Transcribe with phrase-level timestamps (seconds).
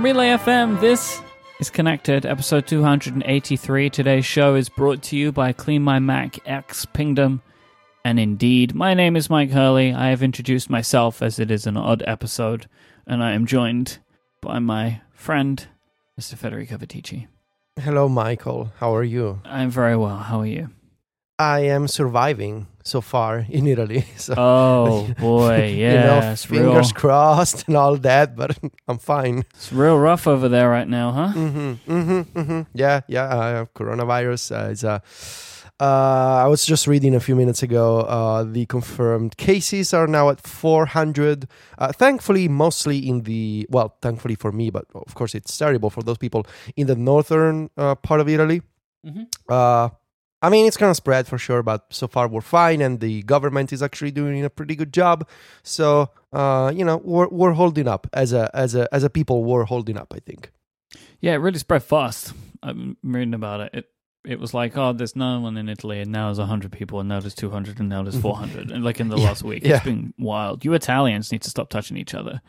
[0.00, 0.80] from Relay FM.
[0.80, 1.20] This
[1.58, 3.90] is Connected, episode 283.
[3.90, 7.42] Today's show is brought to you by Clean My Mac X Pingdom.
[8.02, 9.92] And indeed, my name is Myke Hurley.
[9.92, 12.66] I have introduced myself as it is an odd episode,
[13.06, 13.98] and I am joined
[14.40, 15.68] by my friend,
[16.18, 16.34] Mr.
[16.34, 17.26] Federico Viticci.
[17.78, 18.72] Hello, Michael.
[18.78, 19.42] How are you?
[19.44, 20.16] I'm very well.
[20.16, 20.70] How are you?
[21.38, 24.04] I am surviving so far in Italy.
[24.16, 26.62] So, Oh boy, yeah, you know, it's real.
[26.72, 29.44] fingers crossed and all that, but I'm fine.
[29.54, 31.28] It's real rough over there right now, huh?
[31.32, 33.24] hmm hmm hmm Yeah, yeah.
[33.24, 35.02] Uh, coronavirus uh, is a.
[35.82, 38.00] Uh, I was just reading a few minutes ago.
[38.00, 41.48] Uh, the confirmed cases are now at 400.
[41.78, 46.02] Uh, thankfully, mostly in the well, thankfully for me, but of course it's terrible for
[46.02, 46.44] those people
[46.76, 48.60] in the northern uh, part of Italy.
[49.06, 49.26] Mhm.
[50.42, 53.72] I mean, it's gonna spread for sure, but so far we're fine, and the government
[53.72, 55.28] is actually doing a pretty good job.
[55.62, 59.44] So, uh, you know, we're we're holding up as a as a as a people.
[59.44, 60.50] We're holding up, I think.
[61.20, 62.32] Yeah, it really spread fast.
[62.62, 63.70] I'm reading about it.
[63.74, 63.84] It
[64.24, 67.08] it was like, oh, there's no one in Italy, and now there's 100 people, and
[67.08, 68.70] now there's 200, and now there's 400.
[68.70, 69.76] and like in the Yeah, last week, yeah.
[69.76, 70.64] it's been wild.
[70.64, 72.42] You Italians need to stop touching each other.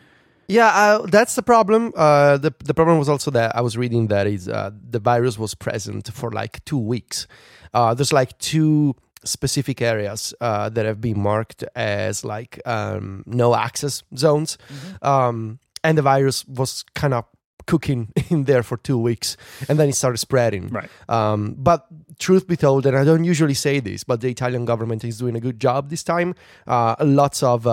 [0.52, 1.94] Yeah, uh, that's the problem.
[1.96, 5.40] Uh, the the problem was also that I was reading that is uh, the virus
[5.40, 7.26] was present for like two weeks.
[7.74, 13.56] Uh, there's like two specific areas uh, that have been marked as like um, no
[13.56, 14.58] access zones,
[15.02, 17.24] um, and the virus was kind of
[17.66, 19.38] cooking in there for two weeks,
[19.70, 20.68] and then it started spreading.
[20.68, 20.90] Right.
[21.08, 21.88] Um, but
[22.20, 25.38] truth be told, and I don't usually say this, but the Italian government is doing
[25.38, 26.36] a good job this time.
[26.68, 27.66] Uh, lots of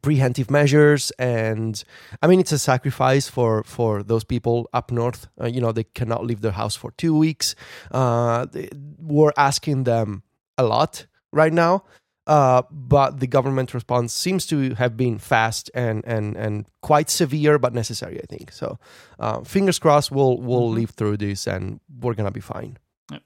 [0.00, 1.82] preventive measures, and
[2.22, 5.28] I mean it's a sacrifice for for those people up north.
[5.40, 7.54] Uh, you know, they cannot leave their house for two weeks.
[7.90, 8.68] Uh, they,
[8.98, 10.22] we're asking them
[10.56, 11.84] a lot right now.
[12.24, 17.58] Uh, but the government response seems to have been fast and, and, and quite severe,
[17.58, 18.52] but necessary, I think.
[18.52, 18.78] So,
[19.18, 20.74] uh, fingers crossed, we'll we'll Mhm.
[20.74, 22.78] live through this and we're gonna be fine.
[23.10, 23.22] yep.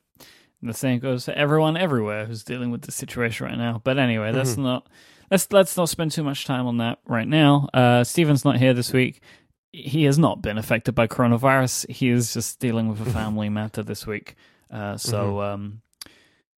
[0.63, 3.83] The same goes to everyone everywhere who's dealing with the situation right now.
[3.85, 4.63] But anyway, that's Mhm.
[4.63, 4.89] not
[5.31, 7.69] let's let's not spend too much time on that right now.
[7.75, 9.21] Uh, Stephen's not here this week.
[9.73, 11.91] He has not been affected by coronavirus.
[11.91, 14.35] He is just dealing with a family matter this week.
[14.71, 15.83] Uh, so um,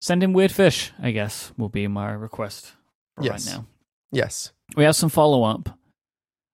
[0.01, 0.91] send him weird fish.
[1.01, 2.73] I guess will be my request
[3.15, 3.47] for Yes.
[3.47, 3.65] right now.
[4.11, 4.51] Yes.
[4.75, 5.77] We have some follow up.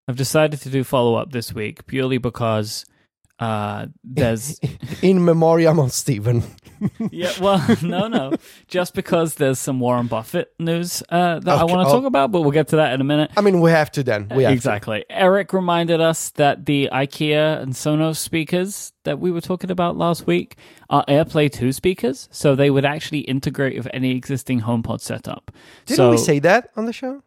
[0.07, 2.85] I've decided to do follow up this week purely because
[3.39, 4.59] uh, there's
[5.01, 6.43] In memoriam of Stephen.
[7.11, 8.33] yeah, well, no, no,
[8.67, 11.97] just because there's some Warren Buffett news uh, that I want to oh.
[11.97, 13.31] talk about, but we'll get to that in a minute.
[13.35, 14.29] I mean, we have to then.
[14.35, 14.55] We have to.
[14.55, 15.05] exactly.
[15.09, 20.27] Eric reminded us that the IKEA and Sonos speakers that we were talking about last
[20.27, 20.57] week
[20.89, 25.51] are AirPlay 2 speakers, so they would actually integrate with any existing HomePod setup.
[25.85, 27.23] Didn't so, we say that on the show?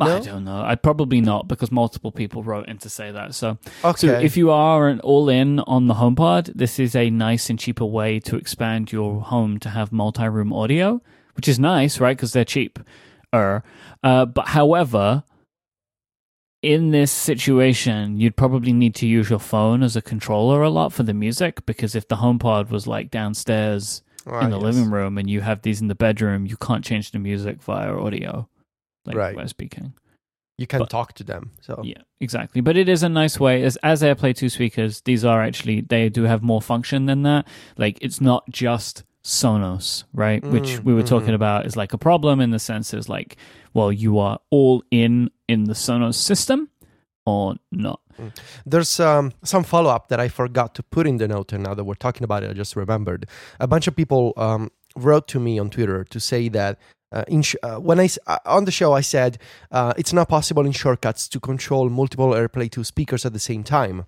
[0.00, 0.62] I don't know.
[0.62, 3.34] I'd probably not because multiple people wrote in to say that.
[3.34, 4.06] So Okay.
[4.06, 7.58] So if you are an all in on the HomePod, this is a nice and
[7.58, 11.00] cheaper way to expand your home to have multi-room audio,
[11.34, 12.16] which is nice, right?
[12.16, 12.78] Because they're cheap.
[13.32, 13.60] Uh,
[14.26, 15.24] but however,
[16.62, 20.92] in this situation, you'd probably need to use your phone as a controller a lot
[20.92, 24.64] for the music because if the HomePod was like downstairs Ah, in the yes.
[24.64, 27.94] living room and you have these in the bedroom, you can't change the music via
[27.96, 28.48] audio,
[29.08, 29.34] like Right.
[29.36, 29.94] by speaking.
[30.60, 31.52] you can but- talk to them.
[31.60, 32.60] So Yeah, exactly.
[32.60, 36.08] But it is a nice way as as AirPlay 2 speakers, these are actually they
[36.08, 37.46] do have more function than that.
[37.76, 40.42] Like it's not just Sonos, right?
[40.44, 41.34] Which Mm, we were talking mhm.
[41.42, 43.36] about is like a problem in the sense is like,
[43.74, 46.68] well, you are all in in the Sonos system
[47.24, 48.00] or not.
[48.66, 51.74] There's um, some follow up that I forgot to put in the note, and now
[51.74, 53.26] that we're talking about it, I just remembered.
[53.60, 56.78] A bunch of people um, wrote to me on Twitter to say that
[57.12, 59.38] uh, sh- uh, when I uh, on the show I said
[59.70, 63.64] uh, it's not possible in shortcuts to control multiple AirPlay 2 speakers at the same
[63.64, 64.06] time,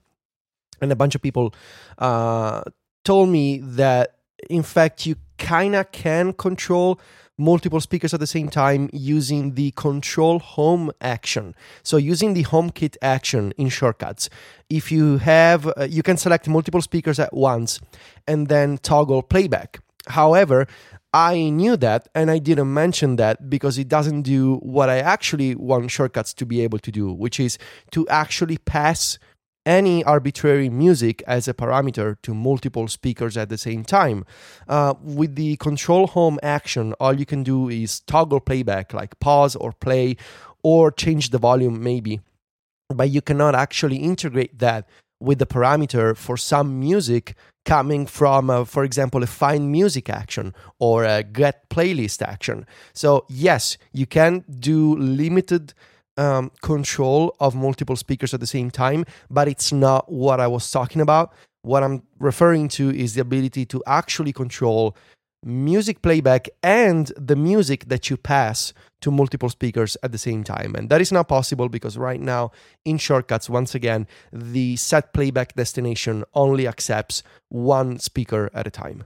[0.81, 1.55] and a bunch of people
[1.99, 2.63] uh,
[3.05, 4.17] told me that
[4.49, 7.01] in fact you kind of can control
[7.41, 11.55] multiple speakers at the same time using the control home action.
[11.83, 14.29] So using the HomeKit action in shortcuts,
[14.69, 17.81] if you have, uh, you can select multiple speakers at once
[18.29, 19.81] and then toggle playback.
[20.09, 20.67] However,
[21.13, 25.55] I knew that and I didn't mention that because it doesn't do what I actually
[25.55, 27.59] want shortcuts to be able to do, which is
[27.91, 29.19] to actually pass
[29.67, 34.25] any arbitrary music as a parameter to multiple speakers at the same time.
[34.69, 39.57] Uh, with the control home action, all you can do is toggle playback, like pause
[39.57, 40.17] or play,
[40.63, 42.21] or change the volume maybe.
[42.89, 44.89] But you cannot actually integrate that
[45.21, 47.35] with the parameter for some music
[47.65, 52.67] coming from, uh, for example, a find music action or a get playlist action.
[52.95, 55.75] So, yes, you can do limited
[56.17, 60.71] um, control of multiple speakers at the same time, but it's not what I was
[60.71, 61.33] talking about.
[61.63, 64.97] What I'm referring to is the ability to actually control
[65.45, 70.75] music playback and the music that you pass to multiple speakers at the same time.
[70.75, 72.53] And that is not possible because right now
[72.85, 79.05] in shortcuts, once again, the set playback destination only accepts one speaker at a time.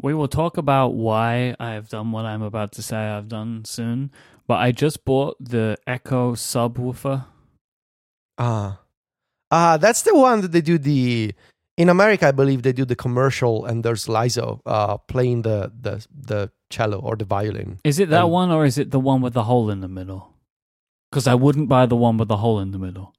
[0.00, 3.64] We will talk about why I have done what I'm about to say I've done
[3.64, 4.10] soon,
[4.46, 7.24] but I just bought the Echo subwoofer.
[8.38, 8.80] Ah.
[9.50, 11.32] Ah, that's the one that they do the
[11.76, 16.06] in America, I believe they do the commercial, and there's Lizzo uh, playing the, the
[16.14, 17.78] the cello or the violin.
[17.84, 19.88] Is it that And- one or is it the one with the hole in the
[19.88, 20.30] middle?
[21.10, 23.12] Because I wouldn't buy the one with the hole in the middle.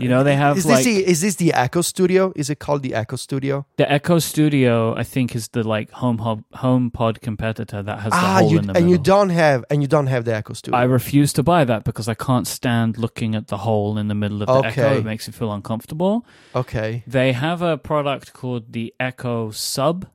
[0.00, 2.32] You know, they have Is like this the is this the Echo Studio?
[2.34, 3.66] Is it called the Echo Studio?
[3.76, 4.94] the Echo Studio.
[4.96, 8.50] I think is the like home hub, home pod competitor that has the ah, hole
[8.52, 8.90] you, in the and middle.
[8.90, 10.78] you don't have and you don't have the Echo Studio.
[10.78, 14.14] I refuse to buy that because I can't stand looking at the hole in the
[14.14, 14.82] middle of the Echo.
[14.88, 14.98] Okay.
[14.98, 16.24] It makes me feel uncomfortable.
[16.54, 20.06] okay, They have a product called the Echo Sub,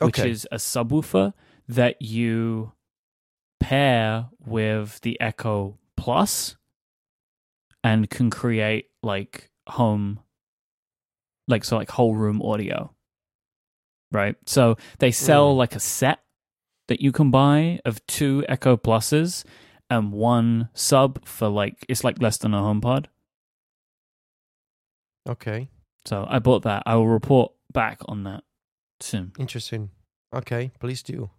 [0.00, 0.30] which Okay.
[0.30, 1.32] is a subwoofer
[1.68, 2.72] that you
[3.60, 6.56] pair with the Echo Plus
[7.84, 10.20] and can create like home
[11.46, 12.94] like so like whole room audio.
[14.12, 14.36] Right?
[14.46, 15.56] So they sell Mm.
[15.58, 16.20] like a set
[16.88, 19.44] that you can buy of two Echo Pluses
[19.90, 23.06] and one sub for like it's like less than a HomePod.
[25.28, 25.68] okay,
[26.06, 26.82] So I bought that.
[26.86, 28.44] I will report back on that
[29.00, 29.32] soon.
[29.38, 29.90] interesting.
[30.34, 31.30] Okay, please do.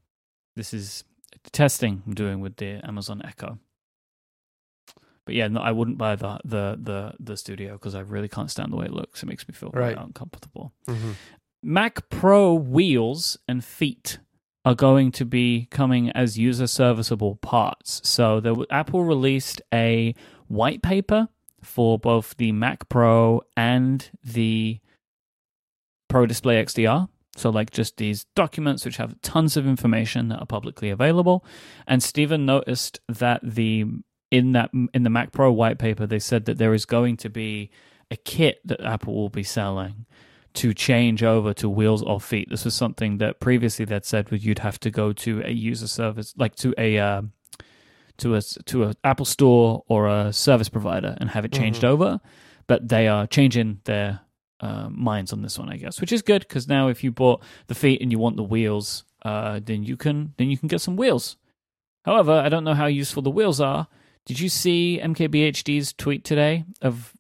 [0.56, 1.04] This is
[1.44, 3.60] the testing I'm doing with the Amazon Echo.
[5.26, 8.50] But yeah, no, I wouldn't buy the the the the studio because I really can't
[8.50, 9.22] stand the way it looks.
[9.24, 9.98] It makes me feel Right.
[9.98, 10.74] uncomfortable.
[10.88, 11.14] Mhm.
[11.62, 14.20] Mac Pro wheels and feet
[14.66, 18.02] are going to be coming as user serviceable parts.
[18.08, 20.14] So the Apple released a
[20.48, 21.30] white paper
[21.62, 24.80] for both the Mac Pro and the
[26.08, 27.10] Pro Display XDR.
[27.36, 31.46] So like just these documents which have tons of information that are publicly available.
[31.88, 33.86] And Stephen noticed that the
[34.32, 37.30] in that in the Mac Pro white paper they said that there is going to
[37.30, 37.70] be
[38.12, 40.06] a kit that Apple will be selling
[40.56, 42.50] to change over to wheels or feet.
[42.50, 45.88] This was something that previously they'd said would you'd have to go to a user
[45.88, 47.22] service, like to a uh,
[48.18, 51.88] to a to a Apple store or a service provider, and have it changed Mhm.
[51.90, 52.20] over.
[52.68, 54.22] But they are changing their
[54.60, 57.42] uh, minds on this one, I guess, which is good because now if you bought
[57.68, 60.82] the feet and you want the wheels, uh, then you can then you can get
[60.82, 61.38] some wheels.
[62.06, 63.88] However, I don't know how useful the wheels are.
[64.30, 67.14] Did you see MKBHD's tweet today of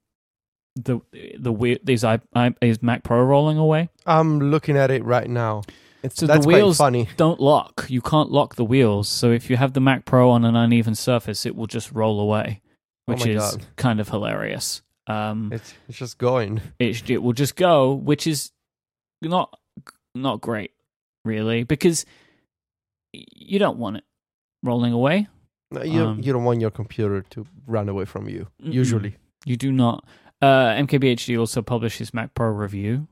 [0.75, 1.00] the
[1.39, 3.89] the whe- these i, I is Mac Pro rolling away?
[4.06, 5.63] I'm looking at it right now.
[6.03, 7.09] It's So the wheels- quite funny.
[7.17, 7.88] Don't lock.
[7.89, 9.09] You can't lock the wheels.
[9.09, 12.19] So if you have the Mac Pro on an uneven surface, it will just roll
[12.19, 12.61] away,
[13.07, 13.65] Oh which my is God.
[13.75, 14.83] kind of hilarious.
[15.07, 16.61] Um, It's it's just going.
[16.77, 18.51] it it will just go, which is
[19.23, 19.57] not
[20.13, 20.71] not great,
[21.25, 22.06] really, because
[23.11, 24.03] you don't want it
[24.63, 25.27] rolling away.
[25.71, 28.48] No, You Um, you don't want your computer to run away from you.
[28.63, 28.74] Mm-mm.
[28.74, 30.04] Usually, You do not.
[30.42, 33.07] Uh, MKBHD also published his Mac Pro review.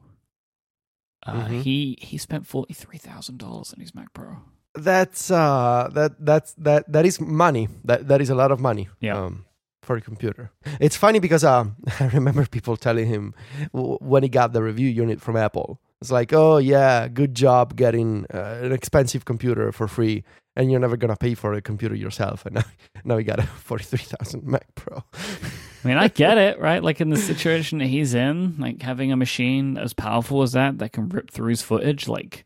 [1.26, 1.62] Uh, Mhm.
[1.64, 4.38] He he spent forty three thousand dollars on his Mac Pro.
[4.76, 7.68] that's uh that that's that that is money.
[7.84, 8.88] That that is a lot of money.
[9.02, 9.18] Yeah.
[9.18, 9.46] Um,
[9.84, 10.52] for a computer.
[10.80, 13.34] It's funny because um I remember people telling him
[13.74, 15.80] w- when he got the review unit from Apple.
[16.02, 20.24] It's like, oh yeah, good job getting uh, an expensive computer for free,
[20.58, 22.46] and you're never gonna pay for a computer yourself.
[22.46, 22.64] And now,
[23.06, 25.04] now got a forty three thousand Mac Pro.
[25.14, 26.84] I mean, I get it, right?
[26.84, 30.80] Like in the situation that he's in, like having a machine as powerful as that
[30.80, 32.44] that can rip through his footage, like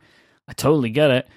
[0.47, 1.27] I totally get it.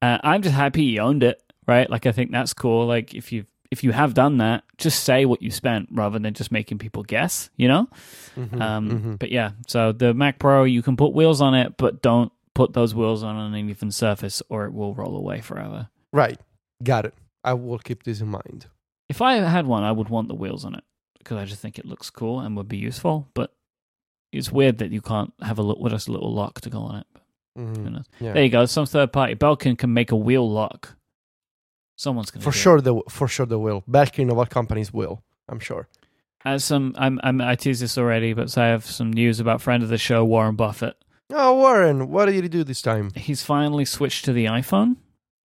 [0.00, 1.88] Uh, I'm just happy he owned it, right?
[1.88, 2.86] Like I think that's cool.
[2.86, 6.34] Like if you if you have done that, just say what you spent rather than
[6.34, 7.88] just making people guess, you know?
[8.36, 9.18] Mhm, Um, mhm.
[9.18, 12.74] But yeah, so the Mac Pro, you can put wheels on it, but don't put
[12.74, 15.88] those wheels on an uneven surface or it will roll away forever.
[16.12, 16.38] Right,
[16.82, 17.14] got it.
[17.44, 18.66] I will keep this in mind.
[19.08, 20.84] If I had one, I would want the wheels on it
[21.18, 23.28] because I just think it looks cool and would be useful.
[23.34, 23.52] But
[24.32, 26.96] it's weird that you can't have a little, just a little lock to go on
[27.00, 27.06] it.
[27.58, 27.92] Mhm.
[27.92, 28.04] Knows?
[28.20, 28.32] Yeah.
[28.32, 28.64] There you go.
[28.66, 30.96] Some third party Belkin can make a wheel lock.
[31.96, 32.60] Someone's gonna For do it.
[32.60, 33.82] sure, the for sure the will.
[33.88, 35.22] Belkin of all companies will.
[35.48, 35.88] I'm sure.
[36.44, 39.60] As some, I'm, I'm, I teased this already, but so I have some news about
[39.60, 40.96] friend of the show, Warren Buffett.
[41.30, 43.10] Oh, Warren, what did he do this time?
[43.14, 44.96] He's finally switched to the iPhone.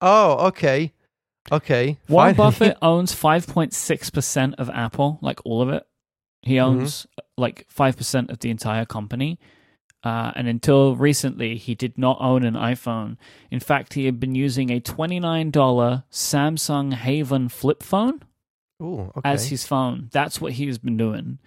[0.07, 0.93] Oh, okay,
[1.51, 1.99] okay.
[2.09, 2.35] Warren.
[2.35, 5.87] Buffett owns 5.6% of Apple, like all of it.
[6.43, 6.81] He Mm-hmm.
[6.81, 7.07] owns
[7.39, 9.39] like 5% of the entire company.
[10.03, 13.17] Uh, and until recently, he did not own an iPhone.
[13.51, 15.51] In fact, he had been using a $29
[16.11, 18.21] Samsung Haven flip phone.
[18.83, 19.31] Ooh, okay.
[19.31, 20.11] as his phone.
[20.13, 21.39] That's what he's been doing.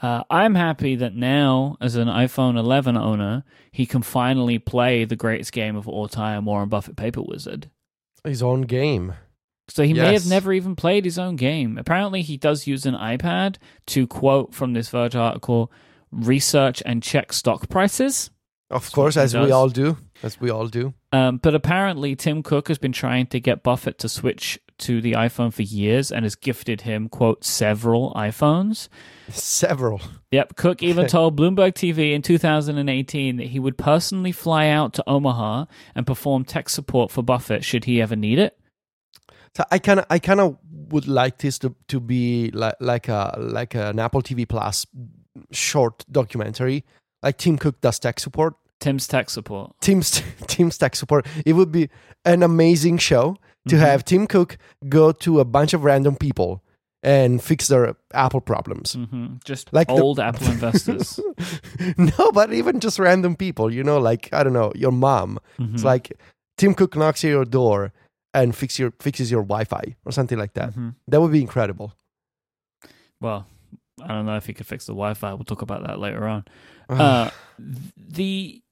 [0.00, 5.16] Uh, I'm happy that now, as an iPhone 11 owner, he can finally play the
[5.16, 7.70] greatest game of all time, Warren Buffett Paper Wizard.
[8.26, 9.14] His own game.
[9.68, 11.76] So he may have never even played his own game.
[11.76, 13.56] Apparently, he does use an iPad
[13.86, 15.72] to quote from this Verge article
[16.12, 18.30] research and check stock prices.
[18.70, 19.96] Of what course, as we all do.
[20.22, 20.94] As we all do.
[21.12, 25.12] Um, but apparently, Tim Cook has been trying to get Buffett to switch to the
[25.12, 28.88] iPhone for years and has gifted him, quote, several iPhones.
[29.28, 30.00] Several.
[30.30, 35.04] Yep, Cook even told Bloomberg TV in 2018 that he would personally fly out to
[35.08, 38.58] Omaha and perform tech support for Buffett should he ever need it.
[39.56, 40.58] So I kind of, I kind of
[40.90, 44.86] would like this to, to be like like a like an Apple TV Plus
[45.50, 46.84] short documentary,
[47.22, 48.54] like Tim Cook does tech support.
[48.80, 49.72] Tim's tech support.
[49.80, 51.26] Tim's Tim's tech support.
[51.44, 51.88] It would be
[52.24, 53.80] an amazing show to Mhm.
[53.80, 54.58] have Tim Cook
[54.88, 56.62] go to a bunch of random people
[57.02, 58.94] and fix their Apple problems.
[58.94, 61.20] hmm Just Like the- old Apple investors.
[61.96, 65.38] no, but even just random people, you know, like I don't know, your mom.
[65.58, 65.84] It's Mhm.
[65.84, 66.12] like
[66.56, 67.92] Tim Cook knocks at your door
[68.34, 70.74] and fix your fixes your Wi-Fi or something like that.
[70.74, 70.94] Mhm.
[71.08, 71.92] That would be incredible.
[73.20, 73.46] Well,
[74.02, 75.32] I don't know if he could fix the Wi-Fi.
[75.34, 76.44] We'll talk about that later on.
[76.88, 77.30] Uh,
[77.96, 78.62] the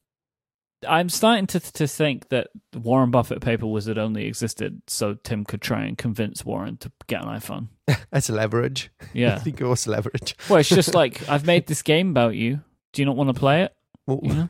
[0.89, 5.63] I'm starting to to think that Warren Buffett paper wizard only existed so Tim could
[5.63, 7.69] try and convince Warren to get an iPhone.
[8.11, 8.91] That's leverage.
[9.13, 10.37] Yeah, I think it was leverage.
[10.49, 12.61] well, it's just like I've made this game about you.
[12.93, 13.75] Do you not want to play it?
[14.07, 14.49] You know?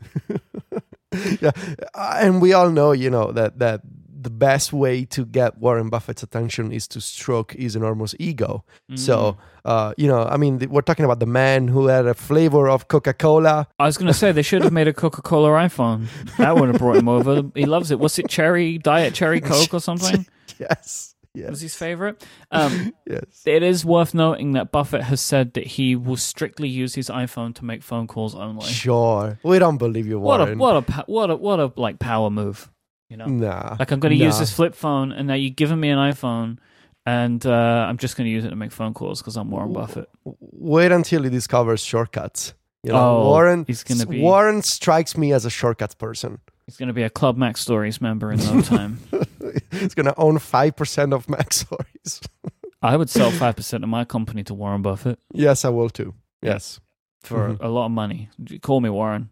[1.41, 1.51] yeah,
[1.95, 3.83] and we all know, you know, that that
[4.25, 8.65] the best way to get Warren Buffett's attention is to stroke his enormous ego.
[8.91, 8.99] Mm.
[8.99, 12.69] So, uh, you know, I mean, we're talking about the man who had a flavor
[12.69, 13.69] of Coca Cola.
[13.79, 16.07] I was going to say they should have made a Coca Cola iPhone.
[16.39, 17.43] That would have brought him over.
[17.55, 18.01] He loves it.
[18.01, 18.29] What's it?
[18.29, 20.27] Cherry Diet Cherry Coke or something?
[20.59, 21.51] Yes, Yes.
[21.51, 22.25] Was his favorite?
[22.53, 23.43] Um, yes.
[23.45, 27.53] it is worth noting that Buffett has said that he will strictly use his iPhone
[27.57, 28.67] to make phone calls only.
[28.67, 30.59] Sure, we don't believe you, What a Warren.
[30.59, 32.71] what a what a what a like power move,
[33.15, 33.27] you know.
[33.27, 35.99] Nah, Like I'm going to use this flip phone, and now you've given me an
[35.99, 36.59] iPhone,
[37.07, 39.73] and uh, I'm just going to use it to make phone calls because I'm Warren
[39.73, 40.09] Buffett.
[40.25, 42.55] Wait until he discovers shortcuts.
[42.83, 43.65] You know, Oh, Warren.
[43.67, 46.41] he's gonna be- Warren strikes me as a shortcuts person.
[46.67, 48.99] He's going to be a Club MacStories member in no time.
[49.71, 52.27] he's gonna own five percent of MacStories.
[52.83, 56.13] I would sell five percent of my company to Warren Buffett yes, I will too.
[56.43, 56.81] Yes.
[57.23, 57.59] for Mhm.
[57.61, 58.29] a lot of money.
[58.61, 59.31] Call me Warren.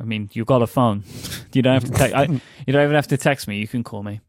[0.00, 1.04] I mean, you've got a phone.
[1.52, 1.96] you don't have to.
[2.08, 2.22] Te- I,
[2.66, 3.58] you don't even have to text me.
[3.58, 4.20] You can call me.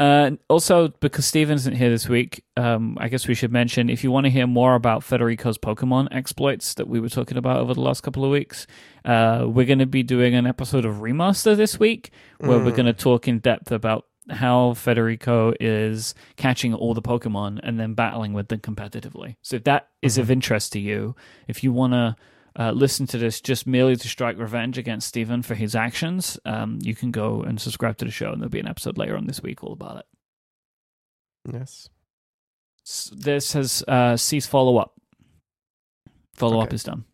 [0.00, 4.02] Uh, also, because Stephen isn't here this week, um, I guess we should mention if
[4.02, 7.74] you want to hear more about Federico's Pokemon exploits that we were talking about over
[7.74, 8.66] the last couple of weeks,
[9.04, 12.76] uh, we're going to be doing an episode of Remaster this week where we're Mm.
[12.76, 17.94] going to talk in depth about how Federico is catching all the Pokemon and then
[17.94, 19.36] battling with them competitively.
[19.42, 21.14] So if that is of interest to you,
[21.46, 22.16] if you want to
[22.58, 26.78] uh, listen to this just merely to strike revenge against Stephen for his actions, um,
[26.82, 29.26] you can go and subscribe to the show, and there'll be an episode later on
[29.26, 30.06] this week all about it.
[31.52, 31.88] Yes.
[32.86, 34.94] S- This has uh, ceased follow up.
[36.34, 37.04] Follow up is done.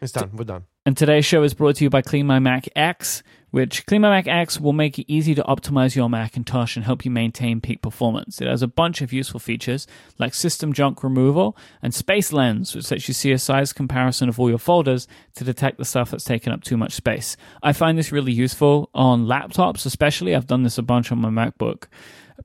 [0.00, 0.30] It's done.
[0.34, 0.64] We're done.
[0.86, 4.10] And today's show is brought to you by Clean My Mac X, which Clean My
[4.10, 7.82] Mac X will make it easy to optimize your Macintosh and help you maintain peak
[7.82, 8.40] performance.
[8.40, 9.86] It has a bunch of useful features
[10.18, 14.38] like system junk removal and Space Lens, which lets you see a size comparison of
[14.38, 17.36] all your folders to detect the stuff that's taking up too much space.
[17.62, 20.34] I find this really useful on laptops, especially.
[20.34, 21.84] I've done this a bunch on my MacBook.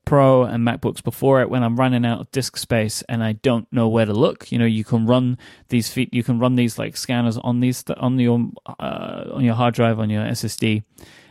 [0.04, 3.70] Pro and MacBooks before it when I'm running out of disk space and I don't
[3.72, 4.50] know where to look.
[4.50, 7.84] You know, you can run these feet, you can run these like scanners on these
[7.96, 10.82] on your uh, on your hard drive on your SSD,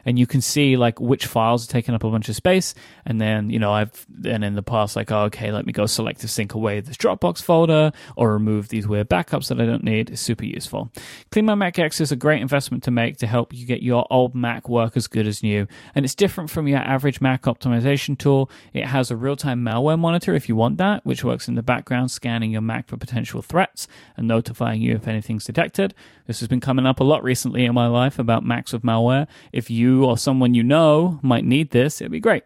[0.05, 2.73] and you can see like which files are taking up a bunch of space.
[3.05, 5.85] And then you know I've then in the past like oh, okay, let me go
[5.85, 9.83] select to sync away this Dropbox folder or remove these weird backups that I don't
[9.83, 10.09] need.
[10.09, 10.91] It's super useful.
[11.31, 14.05] Clean My Mac X is a great investment to make to help you get your
[14.09, 15.67] old Mac work as good as new.
[15.95, 18.49] And it's different from your average Mac optimization tool.
[18.73, 21.63] It has a real time malware monitor if you want that, which works in the
[21.63, 25.93] background, scanning your Mac for potential threats and notifying you if anything's detected.
[26.25, 29.27] This has been coming up a lot recently in my life about Macs with malware.
[29.51, 32.43] If you or someone you know might need this, it'd be great.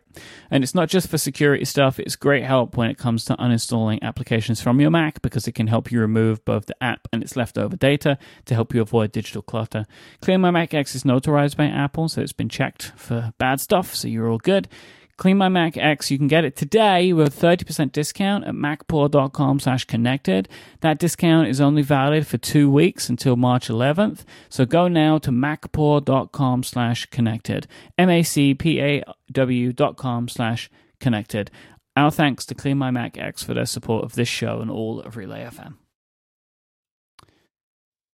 [0.49, 4.01] And it's not just for security stuff, it's great help when it comes to uninstalling
[4.01, 7.35] applications from your Mac because it can help you remove both the app and its
[7.35, 9.85] leftover data to help you avoid digital clutter.
[10.21, 13.93] Clean My Mac X is notarized by Apple, so it's been checked for bad stuff,
[13.93, 14.67] so you're all good.
[15.17, 19.59] Clean My Mac X, you can get it today with a 30% discount at macpaw.com
[19.59, 20.47] slash connected.
[20.81, 24.23] That discount is only valid for two weeks until March 11th.
[24.47, 27.67] So go now to macpaw.com slash connected.
[27.97, 30.69] M-A-C-P-A-W dot com slash
[30.99, 31.49] connected.
[31.95, 35.01] Our thanks to Clean My Mac X for their support of this show and all
[35.01, 35.77] of Relay FM.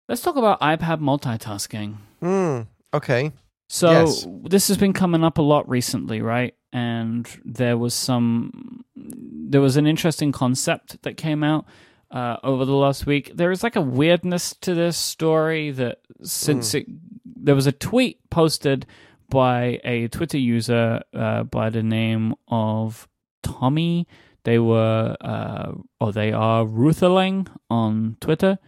[0.08, 1.96] Let's talk about iPad multitasking.
[2.22, 3.32] Mm, okay.
[3.74, 4.24] So Yes.
[4.44, 6.54] this has been coming up a lot recently, right?
[6.72, 11.66] And there was some, there was an interesting concept that came out
[12.08, 13.32] uh, over the last week.
[13.34, 16.86] There is like a weirdness to this story that since it,
[17.24, 18.86] there was a tweet posted
[19.28, 23.08] by a Twitter user uh, by the name of
[23.42, 24.06] Tommy.
[24.44, 28.60] They were, uh, or they are Rutherling on Twitter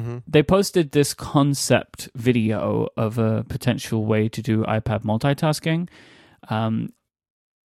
[0.00, 5.88] hmm they posted this concept video of a potential way to do iPad multitasking.
[6.48, 6.92] Um,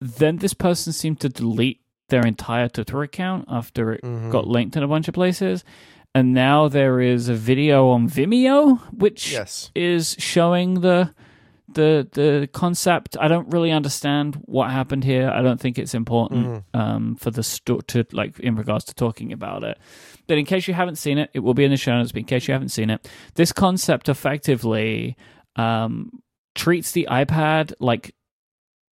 [0.00, 4.30] then this person seemed to delete their entire Twitter account after it Mhm.
[4.30, 5.64] got linked in a bunch of places.
[6.14, 9.70] And now there is a video on Vimeo, which Yes.
[9.74, 11.10] is showing the
[11.74, 13.16] the the concept.
[13.20, 15.28] I don't really understand what happened here.
[15.30, 16.62] I don't think it's important Mhm.
[16.80, 19.78] um, for the sto- to like in regards to talking about it.
[20.26, 22.12] But in case you haven't seen it, it will be in the show notes.
[22.12, 25.16] But in case you haven't seen it, this concept effectively
[25.56, 26.10] um,
[26.54, 28.14] treats the iPad like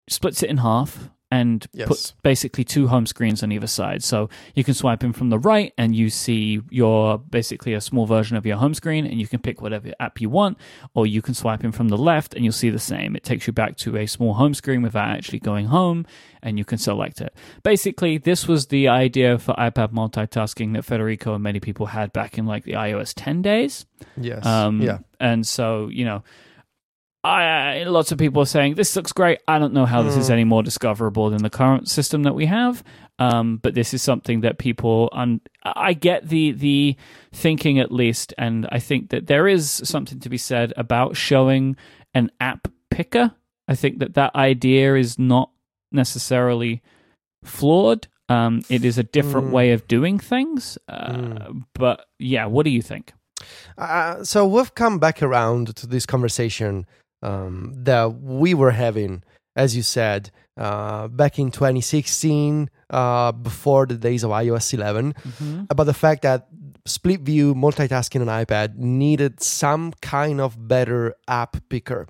[0.10, 1.88] splits it in half and Yes.
[1.88, 4.04] puts basically two home screens on either side.
[4.04, 8.06] So you can swipe in from the right and you see your basically a small
[8.06, 10.58] version of your home screen and you can pick whatever app you want,
[10.94, 13.16] or you can swipe in from the left and you'll see the same.
[13.16, 16.06] It takes you back to a small home screen without actually going home
[16.44, 17.34] and you can select it.
[17.64, 22.38] Basically, this was the idea for iPad multitasking that Federico and many people had back
[22.38, 23.86] in like the iOS 10 days.
[24.18, 24.46] Yes.
[24.46, 24.98] Um, yeah.
[25.20, 26.24] And so, you know,
[27.24, 29.40] I, lots of people are saying this looks great.
[29.48, 30.34] I don't know how this is Mm.
[30.34, 32.84] any more discoverable than the current system that we have.
[33.20, 36.96] Um, but this is something that people, un- I get the the
[37.32, 41.75] thinking at least, and I think that there is something to be said about showing
[42.16, 43.32] an app picker.
[43.68, 45.51] I think that that idea is not
[45.92, 46.82] necessarily
[47.44, 48.08] flawed.
[48.30, 49.51] Um, it is a different Mm.
[49.51, 50.78] way of doing things.
[50.88, 53.14] Uh, But yeah, what do you think?
[53.77, 56.86] Uh, so we've come back around to this conversation
[57.22, 59.24] um, that we were having,
[59.55, 65.14] as you said, uh, back in 2016, uh, before the days of iOS 11,
[65.70, 66.48] about the fact that
[66.86, 72.07] split view multitasking on iPad needed some kind of better app picker.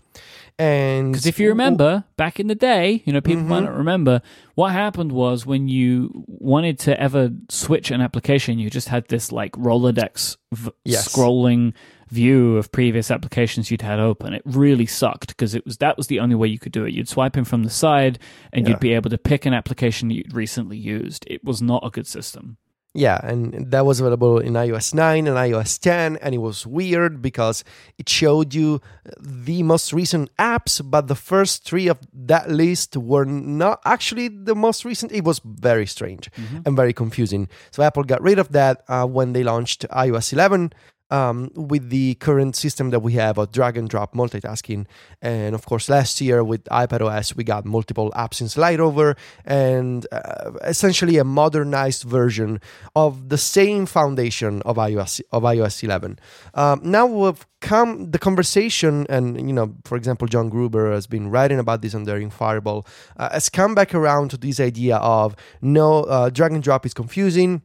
[0.58, 3.66] And Because if you remember back in the day, you know, people might Mhm.
[3.66, 4.22] not remember
[4.56, 9.32] what happened was when you wanted to ever switch an application, you just had this
[9.32, 11.08] like Rolodex v- Yes.
[11.08, 11.74] scrolling
[12.12, 14.34] view of previous applications you'd had open.
[14.34, 16.94] It really sucked because it was that was the only way you could do it.
[16.94, 18.20] You'd swipe in from the side
[18.54, 18.72] and Yeah.
[18.72, 21.26] you'd be able to pick an application you'd recently used.
[21.28, 22.58] It was not a good system.
[22.94, 27.22] Yeah, and that was available in iOS 9 and iOS 10, and it was weird
[27.22, 27.64] because
[27.98, 28.82] it showed you
[29.18, 34.56] the most recent apps, but the first three of that list were not actually the
[34.56, 35.14] most recent.
[35.14, 36.30] It was very strange
[36.66, 37.48] and very confusing.
[37.72, 40.74] So Apple got rid of that uh, when they launched iOS 11.
[41.12, 44.86] Um, with the current system that we have of drag and drop multitasking.
[45.22, 50.08] And of course, last year with iPadOS, we got multiple apps in slide over and
[50.12, 52.62] uh, essentially a modernized version
[52.96, 56.20] of the same foundation of iOS of iOS 11.
[56.54, 61.30] Um, now we've come the conversation, and you know, for example, John Gruber has been
[61.30, 62.86] writing about this on Daring Fireball,
[63.18, 66.94] uh, has come back around to this idea of no uh, drag and drop is
[66.94, 67.62] confusing.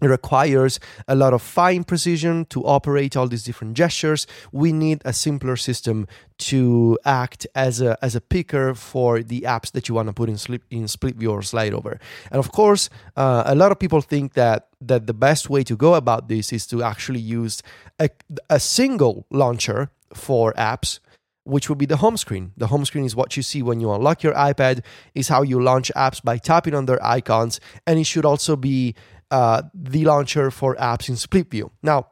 [0.00, 4.26] It requires a lot of fine precision to operate all these different gestures.
[4.52, 6.06] We need a simpler system
[6.38, 10.28] to act as a as a picker for the apps that you want to put
[10.28, 11.98] in split in split view or slide over.
[12.30, 15.76] And of course, uh, a lot of people think that that the best way to
[15.76, 17.62] go about this is to actually use
[17.98, 18.08] a,
[18.48, 21.00] a single launcher for apps
[21.48, 22.52] which would be the home screen.
[22.58, 24.84] The home screen is what you see when you unlock your iPad,
[25.14, 28.94] is how you launch apps by tapping on their icons, and it should also be
[29.30, 31.70] uh, the launcher for apps in split view.
[31.82, 32.08] Now,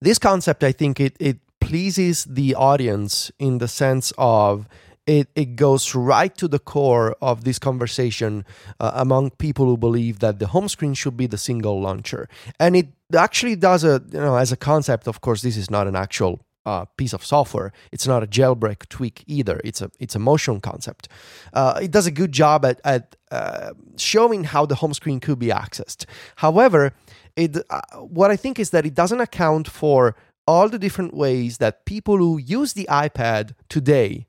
[0.00, 4.68] this concept, I think it it pleases the audience in the sense of
[5.06, 8.44] it, it goes right to the core of this conversation
[8.80, 12.76] uh, among people who believe that the home screen should be the single launcher and
[12.76, 15.96] it actually does a you know as a concept of course this is not an
[15.96, 17.72] actual uh, piece of software.
[17.92, 19.60] It's not a jailbreak tweak either.
[19.64, 21.08] It's a it's a motion concept.
[21.52, 25.38] Uh, it does a good job at at uh, showing how the home screen could
[25.38, 26.06] be accessed.
[26.36, 26.92] However,
[27.36, 31.58] it uh, what I think is that it doesn't account for all the different ways
[31.58, 34.26] that people who use the iPad today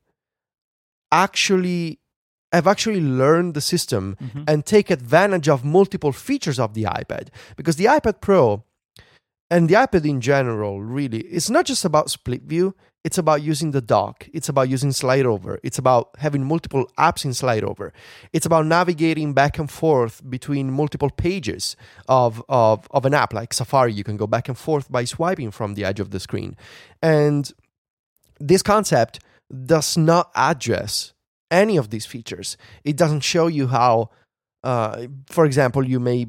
[1.12, 2.00] actually
[2.52, 4.16] have actually learned the system
[4.48, 8.64] and take advantage of multiple features of the iPad because the iPad Pro
[9.50, 12.76] and the iPad in general, really, it's not just about split view.
[13.04, 14.28] It's about using the dock.
[14.34, 15.60] It's about using slide over.
[15.64, 17.94] It's about having multiple apps in slide over.
[18.34, 21.76] It's about navigating back and forth between multiple pages
[22.08, 23.94] of, of, of an app like Safari.
[23.94, 26.58] You can go back and forth by swiping from the edge of the screen.
[27.04, 27.52] And
[28.40, 29.20] this concept
[29.66, 31.14] does not address
[31.52, 32.58] any of these features.
[32.84, 34.10] It doesn't show you how,
[34.64, 36.26] uh, for example, you may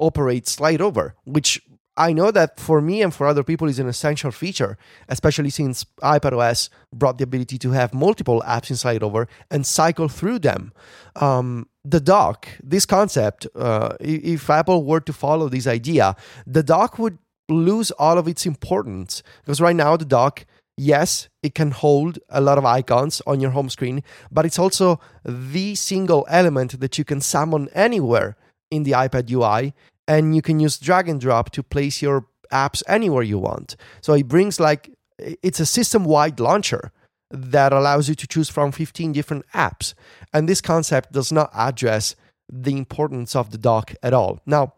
[0.00, 1.62] operate slide over, which
[1.96, 4.76] I know that for me and for other people is an essential feature,
[5.08, 10.40] especially since iPadOS brought the ability to have multiple apps inside over and cycle through
[10.40, 10.72] them.
[11.16, 16.98] Um, the dock, this concept, uh, if Apple were to follow this idea, the dock
[16.98, 20.44] would lose all of its importance because right now the dock
[20.76, 25.00] yes, it can hold a lot of icons on your home screen, but it's also
[25.24, 28.36] the single element that you can summon anywhere
[28.70, 29.72] in the iPad UI.
[30.08, 33.76] And you can use drag and drop to place your apps anywhere you want.
[34.00, 36.92] So it brings like, it's a system wide launcher
[37.30, 39.94] that allows you to choose from 15 different apps.
[40.32, 42.14] And this concept does not address
[42.48, 44.40] the importance of the dock at all.
[44.46, 44.74] Now,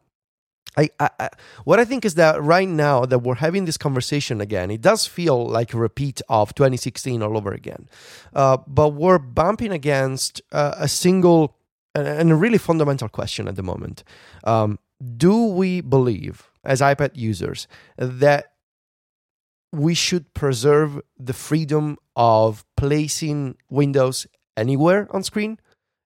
[0.77, 1.29] I, I,
[1.64, 5.07] what I think is that right now that we're having this conversation again, it does
[5.07, 7.88] feel like a repeat of 2016 all over again.
[8.33, 11.57] Uh, but we're bumping against uh, a single
[11.95, 14.05] and a really fundamental question at the moment.
[14.45, 14.79] Um,
[15.17, 18.53] do we believe, as iPad users, that
[19.73, 25.59] we should preserve the freedom of placing Windows anywhere on screen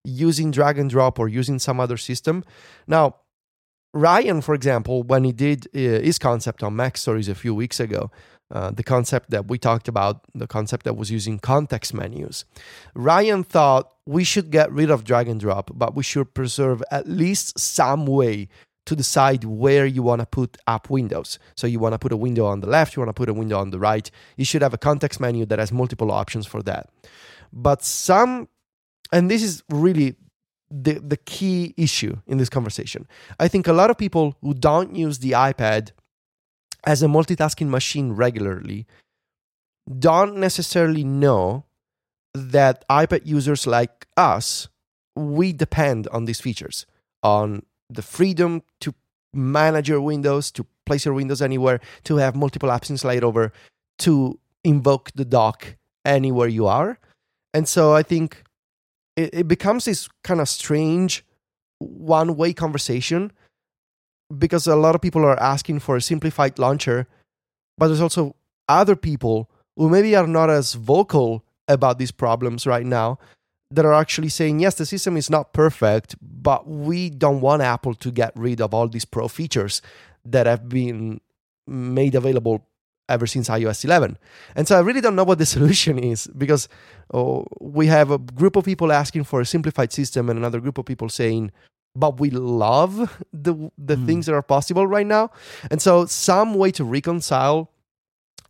[0.04, 2.44] using drag and drop or using some other system?
[2.86, 3.16] Now,
[3.94, 8.10] Ryan, for example, when he did uh, his concept on MacStories a few weeks ago,
[8.50, 12.44] uh, the concept that we talked about, the concept that was using context menus,
[12.94, 17.08] Ryan thought we should get rid of drag and drop, but we should preserve at
[17.08, 18.48] least some way
[18.86, 21.38] to decide where you want to put app windows.
[21.56, 23.34] So you want to put a window on the left, you want to put a
[23.34, 24.10] window on the right.
[24.36, 26.90] You should have a context menu that has multiple options for that.
[27.52, 28.48] But some,
[29.12, 30.16] and this is really
[30.70, 33.06] the, the key issue in this conversation.
[33.38, 35.92] I think a lot of people who don't use the iPad
[36.84, 38.86] as a multitasking machine regularly
[39.98, 41.66] don't necessarily know
[42.34, 44.68] that iPad users like us,
[45.14, 46.86] we depend on these features,
[47.22, 48.94] on the freedom to
[49.32, 53.52] manage your windows, to place your windows anywhere, to have multiple apps in slide over,
[53.98, 56.98] to invoke the dock anywhere you are.
[57.54, 58.42] And so I think
[59.16, 61.24] it, it becomes this kind of strange
[61.78, 63.32] one way conversation
[64.36, 67.06] because a lot of people are asking for a simplified launcher,
[67.76, 68.36] but there's also
[68.68, 73.18] other people who maybe are not as vocal about these problems right now
[73.74, 77.94] that are actually saying, yes, the system is not perfect, but we don't want Apple
[77.94, 79.82] to get rid of all these pro features
[80.24, 81.20] that have been
[81.66, 82.66] made available
[83.08, 84.18] ever since iOS 11.
[84.54, 86.68] And so I really don't know what the solution is because
[87.12, 90.78] oh, we have a group of people asking for a simplified system and another group
[90.78, 91.50] of people saying,
[91.94, 94.06] but we love the the mm.
[94.06, 95.30] things that are possible right now.
[95.70, 97.71] And so some way to reconcile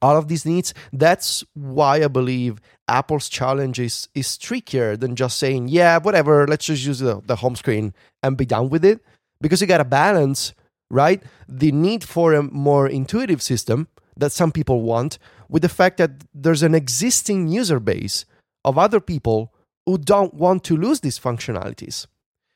[0.02, 0.74] all of these needs.
[0.92, 6.66] That's why I believe Apple's challenge is, is trickier than just saying, yeah, whatever, let's
[6.66, 9.00] just use the, the home screen and be done with it.
[9.40, 10.52] Because you got to balance,
[10.90, 11.22] right?
[11.48, 16.10] The need for a more intuitive system that some people want with the fact that
[16.34, 18.24] there's an existing user base
[18.64, 19.52] of other people
[19.86, 22.06] who don't want to lose these functionalities.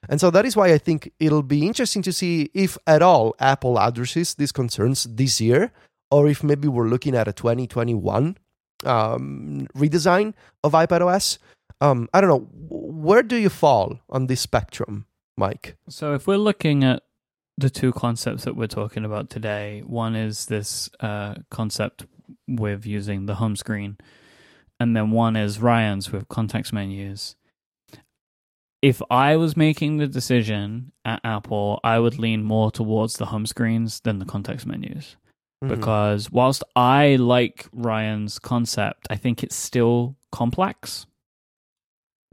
[0.08, 3.34] And so that is why I think it'll be interesting to see if at all
[3.40, 5.72] Apple addresses these concerns this year,
[6.10, 8.36] or if maybe we're looking at a 2021
[8.84, 11.38] um, redesign of iPadOS.
[11.80, 12.48] Um, I don't know.
[12.52, 15.76] Where do you fall on this spectrum, Mike?
[15.88, 17.02] So if we're looking at
[17.58, 19.82] the two concepts that we're talking about today.
[19.86, 22.04] One is this uh, concept
[22.46, 23.96] with using the home screen,
[24.78, 27.36] and then one is Ryan's with context menus.
[28.82, 33.46] If I was making the decision at Apple, I would lean more towards the home
[33.46, 35.16] screens than the context menus.
[35.66, 35.80] Mm-hmm.
[35.80, 41.06] Because whilst I like Ryan's concept, I think it's still complex.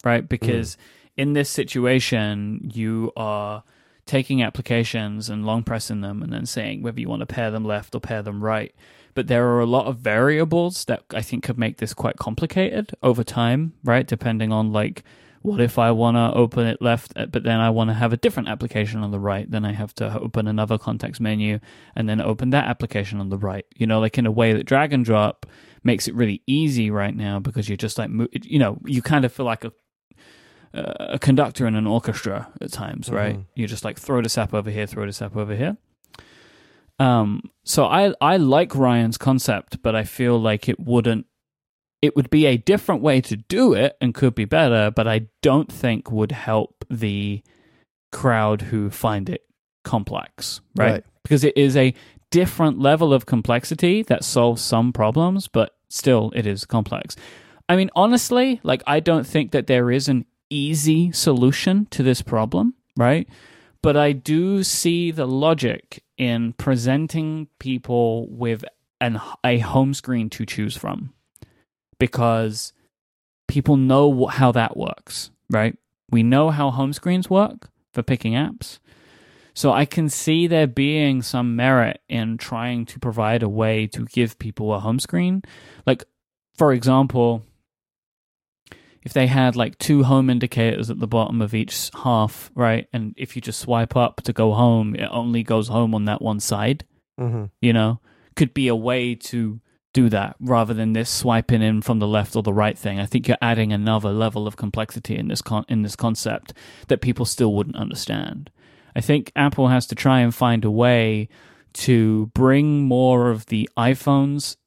[0.04, 0.28] Right?
[0.28, 0.80] Because mm.
[1.18, 3.64] in this situation, you are
[4.06, 7.64] taking applications and long pressing them and then saying whether you want to pair them
[7.64, 8.76] left or pair them right.
[9.14, 12.94] But there are a lot of variables that I think could make this quite complicated
[13.02, 14.06] over time, right?
[14.06, 15.04] Depending on like,
[15.44, 18.14] what if I want to open it left, uh, but then I want to have
[18.14, 19.50] a different application on the right?
[19.50, 21.60] Then I have to open another context menu
[21.96, 23.66] and then open that application on the right.
[23.76, 25.46] You know, like in a way that drag and drop
[25.84, 28.10] makes it really easy right now because you're just like,
[28.44, 29.74] you know, you kind of feel like a
[30.74, 33.36] a conductor in an orchestra at times, right?
[33.36, 33.44] Mm-hmm.
[33.54, 35.78] You just like throw the sap over here, throw the sap over here.
[37.00, 41.28] Um, so I I like Ryan's concept, but I feel like it wouldn't.
[42.04, 45.28] It would be a different way to do it and could be better, but I
[45.42, 47.42] don't think would help the
[48.12, 49.46] crowd who find it
[49.86, 50.92] complex, right?
[50.92, 51.06] Right.
[51.24, 51.94] Because it is a
[52.30, 57.16] different level of complexity that solves some problems, but still it is complex.
[57.70, 62.22] I mean, honestly, like I don't think that there is an easy solution to this
[62.22, 63.30] problem, right?
[63.82, 68.66] But I do see the logic in presenting people with
[69.00, 71.14] an a home screen to choose from
[72.04, 72.74] because
[73.48, 75.78] people know how that works, right?
[76.12, 78.80] We know how home screens work for picking apps.
[79.54, 84.04] So I can see there being some merit in trying to provide a way to
[84.04, 85.44] give people a home screen.
[85.86, 86.04] Like,
[86.58, 87.46] for example,
[89.04, 92.90] if they had like two home indicators at the bottom of each half, right?
[92.92, 96.22] And if you just swipe up to go home, it only goes home on that
[96.22, 96.84] one side,
[97.18, 98.02] hmm you know?
[98.36, 99.62] Could be a way to
[99.94, 103.00] do that rather than this swiping in from the left or the right thing.
[103.00, 106.54] I think you're adding another level of complexity in this con- in this concept
[106.88, 108.50] that people still wouldn't understand.
[108.96, 111.30] I think Apple has to try and find a way
[111.74, 114.58] to bring more of the iPhone's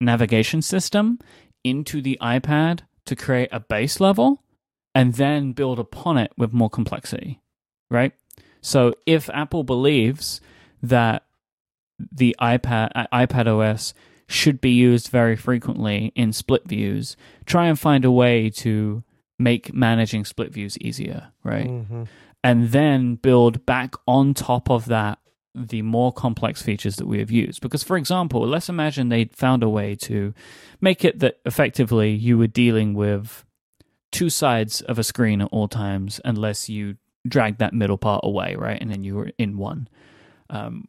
[0.00, 1.18] navigation system
[1.62, 4.42] into the iPad to create a base level
[4.94, 7.40] and then build upon it with more complexity,
[7.88, 8.12] right?
[8.60, 10.40] So if Apple believes
[10.82, 11.24] that
[11.98, 13.92] the iPad uh, iPadOS
[14.32, 17.16] should be used very frequently in split views,
[17.46, 19.02] try and find a way to
[19.38, 21.68] make managing split views easier, right?
[21.68, 22.04] hmm
[22.44, 25.18] and then build back on top of that
[25.54, 27.60] the more complex features that we have used.
[27.60, 30.32] Because, for example, let's imagine they found a way to
[30.80, 33.44] make it that effectively you were dealing with
[34.10, 36.96] two sides of a screen at all times, unless you
[37.28, 38.80] drag that middle part away, right?
[38.80, 39.88] And then you were in one.
[40.48, 40.88] Um,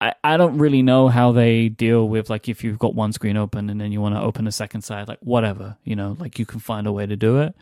[0.00, 3.36] I, I don't really know how they deal with like if you've got one screen
[3.36, 6.38] open and then you want to open a second side, like whatever, you know, like
[6.38, 7.54] you can find a way to do it.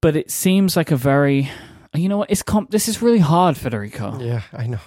[0.00, 1.50] But it seems like a very
[1.96, 2.30] you know what?
[2.30, 4.80] It's comp- this is really hard, Federico, Yeah, I know.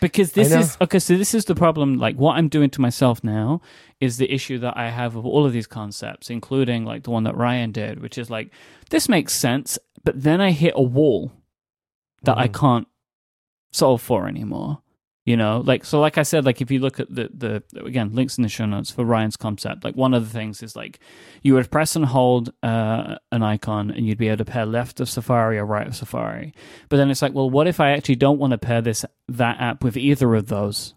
[0.00, 0.60] because this know.
[0.60, 0.98] is okay.
[0.98, 1.98] So this is the problem.
[1.98, 3.60] Like what I'm doing to myself now
[4.00, 7.24] is the issue that I have with all of these concepts, including like the one
[7.24, 8.50] that Ryan did, which is like
[8.90, 11.32] this makes sense, but then I hit a wall
[12.22, 12.54] that I Mhm.
[12.58, 12.88] can't
[13.72, 14.78] solve for anymore.
[15.26, 18.14] You know, like so, like I said, like if you look at the the again
[18.14, 21.00] links in the show notes for Ryan's concept, like one of the things is like
[21.42, 25.00] you would press and hold uh, an icon, and you'd be able to pair left
[25.00, 26.54] of Safari or right of Safari.
[26.88, 29.60] But then it's like, well, what if I actually don't want to pair this that
[29.60, 30.94] app with either of those?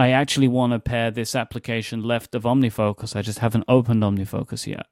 [0.00, 3.14] I actually want to pair this application left of OmniFocus.
[3.14, 4.86] I just haven't opened OmniFocus yet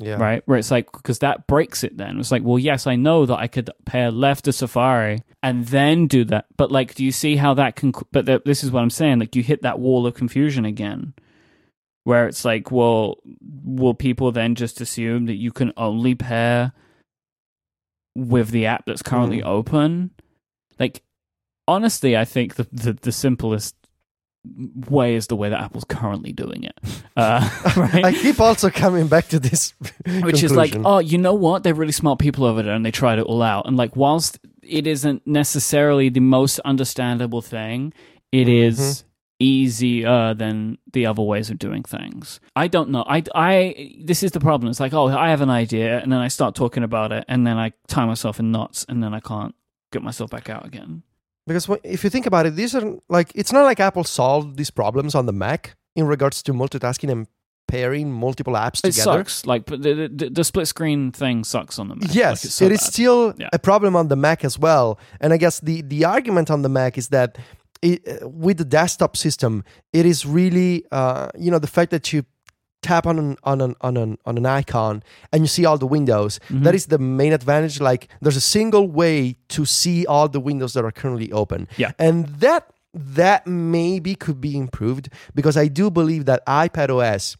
[0.00, 0.14] Yeah.
[0.16, 0.42] right?
[0.46, 1.96] Where it's like because that breaks it.
[1.96, 5.66] Then it's like, well, yes, I know that I could pair left to Safari and
[5.66, 7.92] then do that, but like, do you see how that can?
[8.10, 9.18] But th- this is what I'm saying.
[9.18, 11.12] Like, you hit that wall of confusion again,
[12.04, 13.18] where it's like, well,
[13.64, 16.72] will people then just assume that you can only pair
[18.16, 19.46] with the app that's currently Mm.
[19.46, 20.10] open?
[20.78, 21.02] Like,
[21.68, 23.76] honestly, I think the, the the simplest
[24.44, 26.78] way is the way that Apple's currently doing it,
[27.16, 28.04] uh, right?
[28.04, 29.74] I keep also coming back to this,
[30.22, 31.62] which is like, oh, you know what?
[31.62, 33.66] They're really smart people over there, and they tried it all out.
[33.66, 37.92] And like, whilst it isn't necessarily the most understandable thing,
[38.32, 39.04] it is
[39.40, 42.40] easier than the other ways of doing things.
[42.54, 43.04] I don't know.
[43.06, 44.70] I, I, this is the problem.
[44.70, 47.46] It's like, oh, I have an idea, and then I start talking about it, and
[47.46, 49.54] then I tie myself in knots, and then I can't
[49.92, 51.02] get myself back out again.
[51.46, 54.70] Because if you think about it, these are like it's not like Apple solved these
[54.70, 57.26] problems on the Mac in regards to multitasking and
[57.68, 59.18] pairing multiple apps It together.
[59.18, 59.46] sucks.
[59.46, 62.12] Like, the, the, the split screen thing sucks on the Mac.
[62.12, 62.92] Yes, like, so it is bad.
[62.92, 63.48] still Yeah.
[63.52, 64.98] a problem on the Mac as well.
[65.20, 67.38] And I guess the the argument on the Mac is that
[67.82, 72.24] it, with the desktop system, it is really uh, you know the fact that you
[72.82, 75.86] tap on an on an on an on an icon and you see all the
[75.86, 76.40] windows.
[76.48, 76.64] Mhm.
[76.64, 77.80] That is the main advantage.
[77.80, 81.68] Like there's a single way to see all the windows that are currently open.
[81.76, 81.92] Yeah.
[81.98, 87.36] and that that maybe could be improved because I do believe that iPadOS.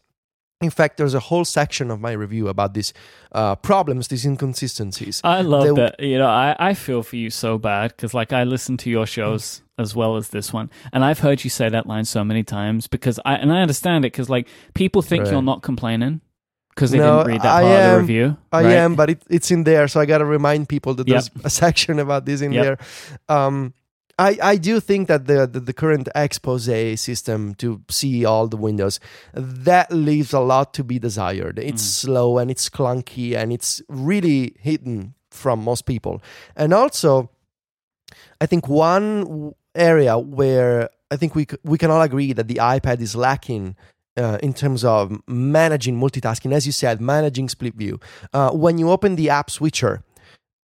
[0.61, 2.93] In fact, there's a whole section of my review about these
[3.31, 5.19] uh, problems, these inconsistencies.
[5.23, 5.99] I love They- that.
[5.99, 9.05] You know, I, I feel for you so bad because, like, I listen to your
[9.07, 12.43] shows as well as this one, and I've heard you say that line so many
[12.43, 15.31] times because I and I understand it because, like, people think Right.
[15.33, 16.21] you're not complaining
[16.75, 18.37] because they No, didn't read that I part of am- the review.
[18.51, 18.73] I right?
[18.75, 21.13] am, but it, it's in there, so I got to remind people that Yep.
[21.33, 22.63] there's a section about this in Yep.
[22.63, 22.77] there.
[23.37, 23.73] Um,
[24.19, 26.65] I, I do think that the, the the current expose
[26.99, 28.99] system to see all the windows
[29.33, 31.57] that leaves a lot to be desired.
[31.59, 32.01] It's Mm.
[32.01, 36.21] slow and it's clunky and it's really hidden from most people.
[36.55, 37.29] And also,
[38.39, 43.01] I think one area where I think we we can all agree that the iPad
[43.01, 43.75] is lacking
[44.17, 47.99] uh, in terms of managing multitasking, as you said, managing split view.
[48.33, 50.03] Uh, when you open the app switcher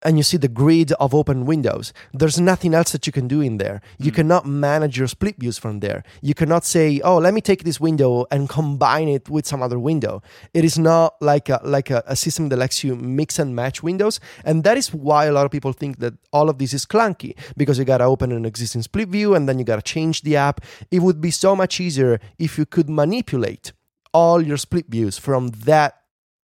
[0.04, 3.42] and you see the grid of open windows, there's nothing else that you can do
[3.42, 3.82] in there.
[3.98, 4.16] You Mm.
[4.16, 6.04] cannot manage your split views from there.
[6.22, 9.80] You cannot say, "Oh, let me take this window and combine it with some other
[9.80, 10.22] window."
[10.54, 13.82] It is not like a, like a, a system that lets you mix and match
[13.82, 16.86] windows, and that is why a lot of people think that all of this is
[16.86, 20.36] clunky because you gotta open an existing split view and then you gotta change the
[20.36, 20.62] app.
[20.92, 23.74] It would be so much easier if you could manipulate
[24.14, 25.96] all your split views from that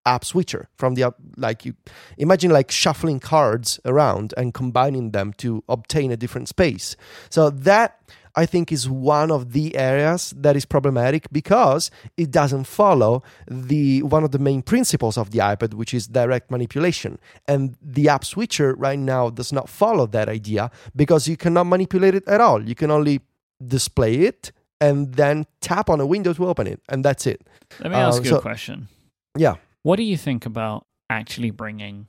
[0.06, 1.74] app switcher from the app like you
[2.18, 6.96] imagine like shuffling cards around and combining them to obtain a different space.
[7.30, 7.98] So that
[8.34, 14.02] i think is one of the areas that is problematic because it doesn't follow the
[14.02, 17.18] one of the main principles of the ipad which is direct manipulation.
[17.46, 22.14] And the app switcher right now does not follow that idea because you cannot manipulate
[22.14, 22.66] it at all.
[22.66, 23.20] You can only
[23.64, 27.46] display it and then tap on a window to open it and that's it.
[27.80, 28.88] Let me ask um, you so- a question.
[29.36, 32.06] yeah What do you think about actually bringing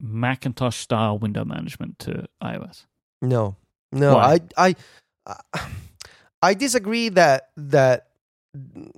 [0.00, 2.86] Macintosh style window management to iOS?
[3.22, 3.56] No,
[3.92, 4.40] no, Why?
[4.56, 4.74] I,
[5.24, 5.68] I,
[6.42, 8.08] I disagree that that.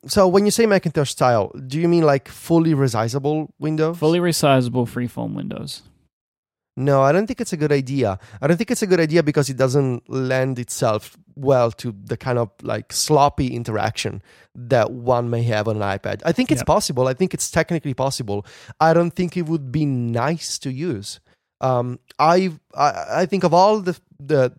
[0.06, 3.98] So when you say Macintosh style, do you mean like fully resizable Windows?
[3.98, 5.82] Fully resizable freeform windows.
[6.78, 8.20] No, I don't think it's a good idea.
[8.40, 12.16] I don't think it's a good idea because it doesn't lend itself well to the
[12.16, 14.22] kind of like sloppy interaction
[14.54, 16.22] that one may have on an iPad.
[16.24, 16.66] I think it's Yep.
[16.66, 17.08] possible.
[17.08, 18.46] I think it's technically possible.
[18.78, 21.18] I don't think it would be nice to use.
[21.60, 24.52] Um, I I I think of all the the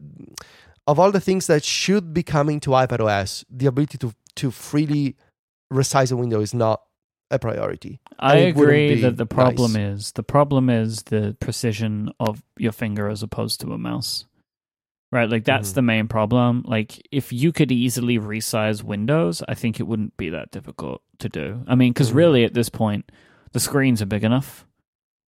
[0.88, 5.16] of all the things that should be coming to iPadOS, the ability to to freely
[5.72, 6.82] resize a window is not
[7.32, 8.00] a priority.
[8.18, 9.82] I agree that the problem nice.
[10.00, 14.26] is the problem is the precision of your finger as opposed to a mouse.
[15.12, 15.30] Right?
[15.30, 15.76] Like that's Mhm.
[15.76, 16.64] the main problem.
[16.68, 21.30] Like if you could easily resize windows, I think it wouldn't be that difficult to
[21.30, 21.64] do.
[21.68, 22.16] I mean, cuz Mhm.
[22.16, 23.12] really at this point
[23.54, 24.66] the screens are big enough.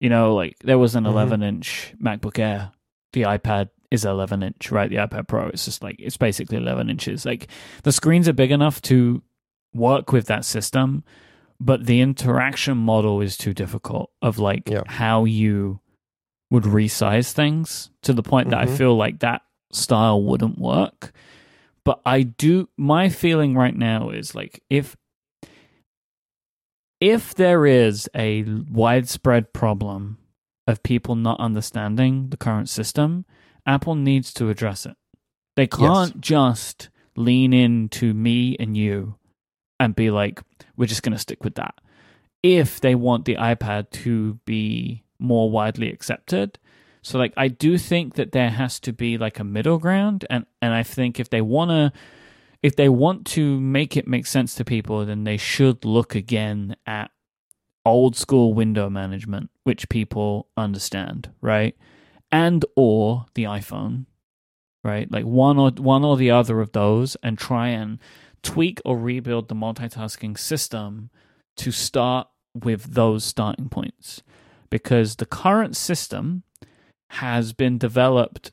[0.01, 1.11] You know, like there was an Mhm.
[1.13, 2.73] 11-inch MacBook Air.
[3.13, 4.89] The iPad is 11 inch, right?
[4.91, 7.25] The iPad Pro it's just like it's basically 11 inches.
[7.25, 7.47] Like
[7.83, 9.23] the screens are big enough to
[9.75, 11.05] work with that system
[11.61, 14.83] but the interaction model is too difficult of like Yeah.
[14.87, 15.81] how you
[16.51, 18.77] would resize things to the point that I Mhm.
[18.79, 19.43] feel like that
[19.73, 21.13] style wouldn't work.
[21.85, 24.97] But I do my feeling right now is like if
[27.01, 30.19] if there is a widespread problem
[30.67, 33.25] of people not understanding the current system,
[33.67, 34.97] Apple needs to address it.
[35.57, 39.17] They can't just lean into me and you
[39.81, 40.43] and be like,
[40.77, 41.75] we're just going to stick with that.
[42.43, 46.59] If they want the iPad to be more widely accepted.
[47.03, 50.47] So like I do think that there has to be like a middle ground and
[50.61, 51.93] and I think if they want to
[52.63, 56.77] if they want to make it make sense to people then they should look again
[56.87, 57.11] at
[57.85, 61.77] old school window management which people understand, right?
[62.33, 64.07] And or the iPhone,
[64.85, 65.11] right?
[65.11, 67.99] Like one or one or the other of those and try and
[68.43, 71.11] tweak or rebuild the multitasking system
[71.57, 74.23] to start with those starting points.
[74.71, 76.43] Because the current system
[77.11, 78.53] has been developed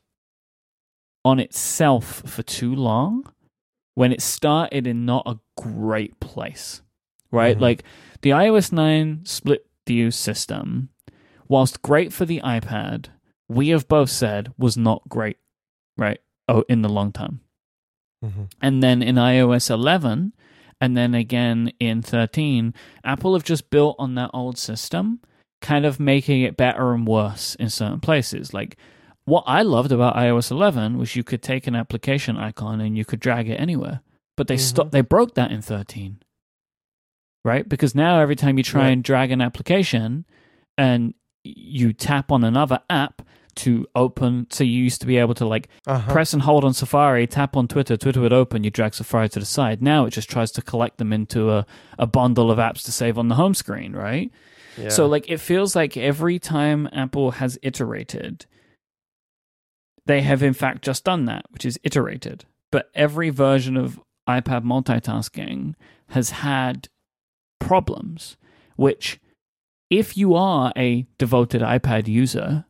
[1.24, 3.26] on itself for too long
[3.96, 6.82] when it started in not a great place
[7.32, 7.58] right?
[7.58, 7.62] Mhm.
[7.62, 7.84] like
[8.22, 10.90] the iOS 9 split view system
[11.48, 13.08] whilst great for the iPad
[13.50, 15.38] we have both said was not great
[15.98, 17.42] right oh in the long term
[18.28, 18.52] Mhm.
[18.62, 20.34] and then in iOS 11
[20.82, 25.20] and then again in 13 Apple have just built on that old system
[25.62, 28.78] kind of making it better and worse in certain places like
[29.26, 33.04] what I loved about iOS 11 was you could take an application icon and you
[33.06, 34.02] could drag it anywhere
[34.36, 34.60] but they Mhm.
[34.60, 36.20] stopped they broke that in 13
[37.44, 38.90] right because now every time you try Right.
[38.92, 40.26] and drag an application
[40.78, 41.14] and
[41.44, 43.22] you tap on another app
[43.58, 46.12] to open so you used to be able to like Uh-huh.
[46.12, 49.40] press and hold on Safari, tap on Twitter, Twitter would open, you drag Safari to
[49.40, 49.82] the side.
[49.82, 51.66] Now it just tries to collect them into a,
[52.00, 54.32] a bundle of apps to save on the home screen, right?
[54.78, 54.90] Yeah.
[54.90, 58.46] So like it feels like every time Apple has iterated,
[60.06, 62.46] they have in fact just done that, which is iterated.
[62.72, 65.74] But every version of iPad multitasking
[66.10, 66.88] has had
[67.60, 68.38] problems,
[68.76, 69.20] which
[69.90, 72.66] if you are a devoted iPad user,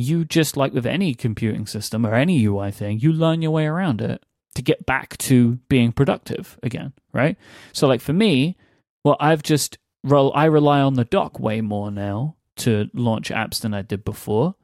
[0.00, 3.66] you just like with any computing system or any UI thing, you learn your way
[3.66, 4.22] around it
[4.54, 7.36] to get back to being productive again, right?
[7.72, 8.56] So like for me,
[9.04, 13.60] well, I've just rel- I rely on the dock way more now to launch apps
[13.60, 14.54] than I did before,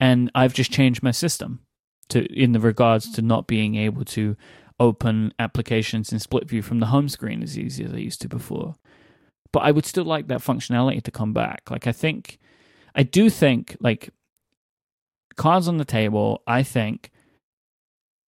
[0.00, 1.60] and I've just changed my system.
[2.08, 4.36] to in the regards to not being able to
[4.78, 8.28] open applications in split view from the home screen as easy as I used to
[8.28, 8.76] before.
[9.52, 11.70] But I would still like that functionality to come back.
[11.70, 12.38] Like I think
[12.94, 14.10] I do think like
[15.36, 17.10] cards on the table, I think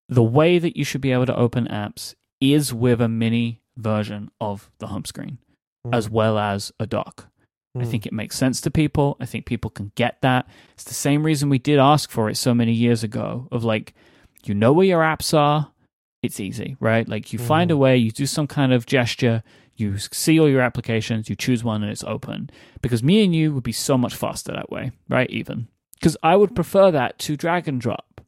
[0.10, 4.30] the way that you should be able to open apps is with a mini version
[4.39, 5.38] of the home screen
[5.86, 5.95] Mm.
[5.95, 7.30] as well as a dock.
[7.78, 7.88] I Mm.
[7.91, 9.18] think it makes sense to people.
[9.20, 10.47] I think people can get that.
[10.74, 13.93] It's the same reason we did ask for it so many years ago of like,
[14.43, 15.72] you know where your apps are,
[16.24, 17.08] it's easy, right?
[17.08, 19.43] Like you find a way, you do some kind of gesture,
[19.76, 22.49] you see all your applications, you choose one and it's open.
[22.82, 25.30] Because me and you would be so much faster that way, right?
[25.30, 25.68] Even.
[26.00, 28.22] Because I would prefer that to drag and drop.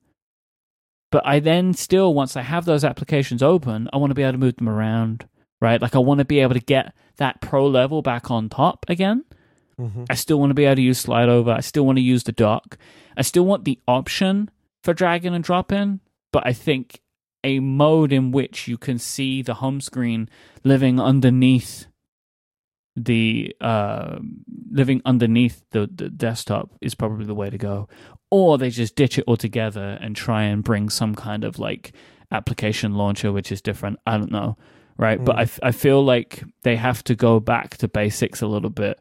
[1.11, 4.33] But I then still, once I have those applications open, I want to be able
[4.33, 5.27] to move them around,
[5.59, 5.81] right?
[5.81, 9.23] Like I want to be able to get that pro level back on top again.
[9.79, 10.05] Mhm.
[10.09, 11.51] I still want to be able to use slide over.
[11.51, 12.77] I still want to use the dock.
[13.17, 14.49] I still want the option
[14.83, 15.99] for dragging and dropping,
[16.31, 17.01] but I think
[17.43, 20.29] a mode in which you can see the home screen
[20.63, 21.87] living underneath
[22.95, 24.19] the uh,
[24.71, 27.87] living underneath the, the desktop is probably the way to go.
[28.31, 31.93] Or they just ditch it altogether and try and bring some kind of like
[32.31, 33.99] application launcher which is different.
[34.05, 34.57] I don't know,
[34.97, 35.23] right?
[35.23, 35.59] But mm.
[35.63, 38.99] I, I feel like they have to go back to basics a little bit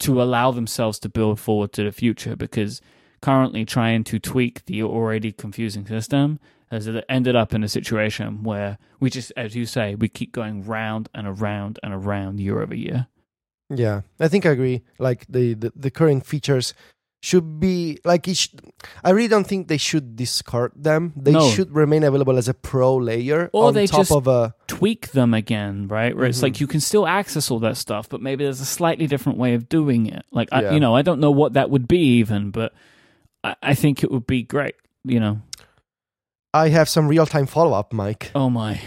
[0.00, 2.80] to allow themselves to build forward to the future because
[3.20, 6.40] currently trying to tweak the already confusing system
[6.70, 10.64] has ended up in a situation where we just as you say we keep going
[10.64, 13.08] round and around and around year over year
[13.70, 14.82] Yeah, I think I agree.
[14.98, 16.74] Like the, the, the current features
[17.22, 18.48] should be like it sh-
[19.04, 21.12] I really don't think they should discard them.
[21.16, 21.50] They No.
[21.50, 25.12] should remain available as a pro layer Or on they top just- of a tweak
[25.12, 26.42] them again right where it's Mhm.
[26.44, 29.52] like you can still access all that stuff but maybe there's a slightly different way
[29.52, 32.50] of doing it like I, you know i don't know what that would be even
[32.52, 32.72] but
[33.44, 35.42] I, I think it would be great you know
[36.54, 38.30] I have some real time follow up, Myke.
[38.34, 38.80] oh my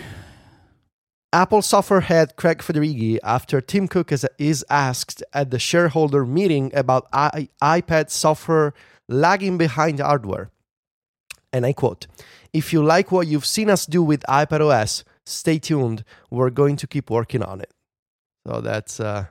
[1.33, 6.71] Apple software head Craig Federighi, after Tim Cook is, is asked at the shareholder meeting
[6.75, 8.73] about I, iPad software
[9.09, 10.51] lagging behind hardware.
[11.51, 12.05] And I quote
[12.53, 16.03] If you like what you've seen us do with iPadOS, stay tuned.
[16.29, 17.73] We're going to keep working on it.
[18.47, 19.25] So that's, uh,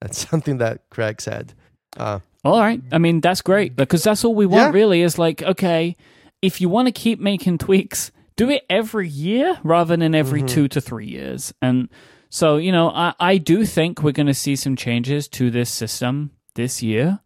[0.00, 1.54] that's something that Craig said.
[1.96, 2.80] Uh, All right.
[2.92, 4.80] I mean, that's great because that's all we want, Yeah.
[4.80, 5.02] really.
[5.02, 5.96] Is like, okay,
[6.42, 10.48] if you want to keep making tweaks, do it every year rather than every Mhm.
[10.48, 11.52] two to three years.
[11.60, 11.88] And
[12.28, 15.68] so, you know, I, I do think we're going to see some changes to this
[15.70, 17.20] system this year,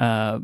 [0.00, 0.40] uh,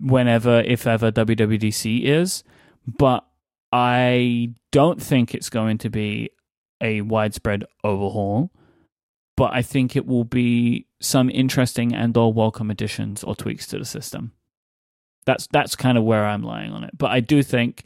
[0.00, 2.44] whenever, if ever, WWDC is.
[2.86, 3.24] But
[3.72, 6.30] I don't think it's going to be
[6.80, 8.50] a widespread overhaul
[9.36, 13.78] but I think it will be some interesting and or welcome additions or tweaks to
[13.78, 14.32] the system.
[15.26, 16.96] That's that's kind of where I'm lying on it.
[16.96, 17.82] But I do think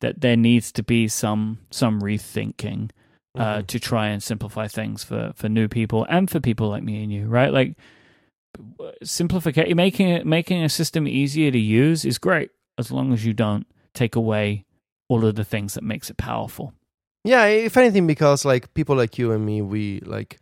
[0.00, 2.90] that there needs to be some some rethinking
[3.36, 3.66] uh, Mhm.
[3.68, 7.12] to try and simplify things for for new people and for people like me and
[7.12, 7.52] you, right?
[7.52, 7.76] Like
[9.02, 13.32] simplification, making it making a system easier to use is great as long as you
[13.32, 14.64] don't take away
[15.08, 16.72] all of the things that makes it powerful.
[17.24, 20.38] Yeah, if anything, because like people like you and me, we like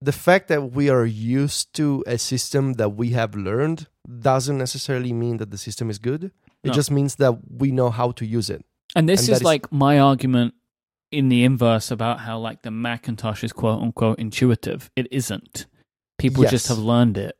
[0.00, 5.12] the fact that we are used to a system that we have learned doesn't necessarily
[5.12, 6.30] mean that the system is good.
[6.64, 6.74] It No.
[6.74, 8.64] just means that we know how to use it.
[8.94, 10.54] And this And is is- like my argument
[11.10, 14.90] in the inverse about how like the Macintosh is quote unquote intuitive.
[14.96, 15.66] It isn't.
[16.18, 17.34] People just have learned it.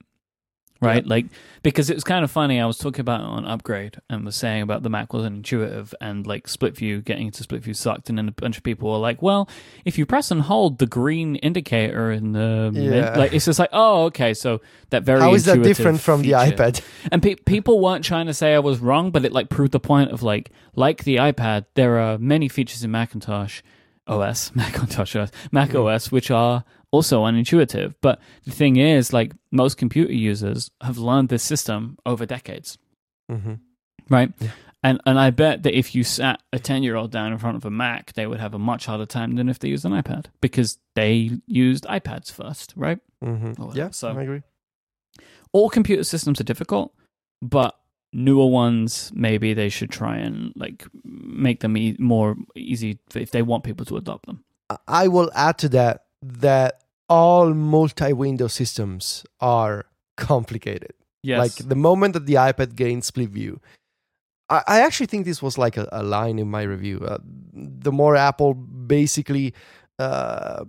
[0.81, 1.07] Right?
[1.07, 1.26] Like
[1.62, 2.59] because it was kind of funny.
[2.61, 5.95] I was talking about it on upgrade and was saying about the Mac wasn't intuitive
[6.01, 8.91] and like split view getting into split view sucked and then a bunch of people
[8.91, 9.49] were like, Well,
[9.85, 13.70] if you press and hold the green indicator in the mid-" like it's just like,
[13.72, 16.83] oh okay, so that very how is that different from the iPad?
[17.12, 19.81] and pe- people weren't trying to say I was wrong, but it like proved the
[19.81, 23.61] point of like, like the iPad, there are many features in Macintosh
[24.07, 27.95] OS, Macintosh OS, Mac OS, which are also unintuitive.
[28.01, 32.78] But the thing is, like most computer users have learned this system over decades,
[33.30, 33.55] hmm
[34.09, 34.32] right?
[34.41, 34.51] Yeah.
[34.82, 37.57] And and I bet that if you sat a ten year old down in front
[37.57, 39.93] of a Mac, they would have a much harder time than if they used an
[39.93, 42.99] iPad because they used iPads first, right?
[43.22, 44.43] hmm Yeah, So- I agree.
[45.53, 46.95] all computer systems are difficult,
[47.43, 47.76] but
[48.12, 53.43] newer ones maybe they should try and like make them e- more easy if they
[53.43, 54.43] want people to adopt them.
[54.88, 60.92] I will add to that that all multi-window systems are complicated.
[61.22, 61.38] Yes.
[61.38, 63.60] Like the moment that the iPad gained split view,
[64.48, 67.00] I, I actually think this was like a, a line in my review.
[67.06, 67.18] Uh,
[67.52, 69.54] the more Apple basically
[69.98, 70.64] uh,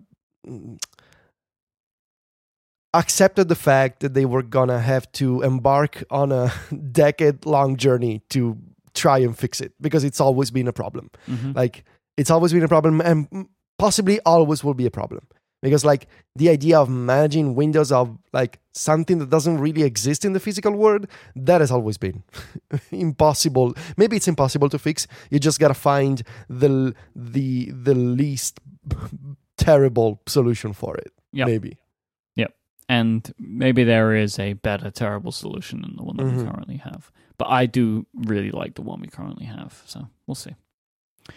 [2.93, 6.51] accepted the fact that they were gonna have to embark on a
[6.91, 8.57] decade-long journey to
[8.93, 11.09] try and fix it because it's always been a problem.
[11.27, 11.55] Mhm.
[11.55, 11.85] Like
[12.17, 13.47] it's always been a problem and
[13.79, 15.25] possibly always will be a problem.
[15.61, 20.33] Because like the idea of managing windows of like something that doesn't really exist in
[20.33, 21.05] the physical world,
[21.35, 22.23] that has always been
[22.91, 23.73] impossible.
[23.97, 25.05] Maybe it's impossible to fix.
[25.29, 28.59] You just gotta find the the the least
[29.57, 31.11] terrible solution for it.
[31.33, 31.47] Yep.
[31.47, 31.77] Maybe.
[32.35, 32.47] Yeah.
[32.89, 36.51] And maybe there is a better terrible solution than the one that we Mhm.
[36.51, 40.53] currently have but i do really like the one we currently have so we'll see
[41.29, 41.33] all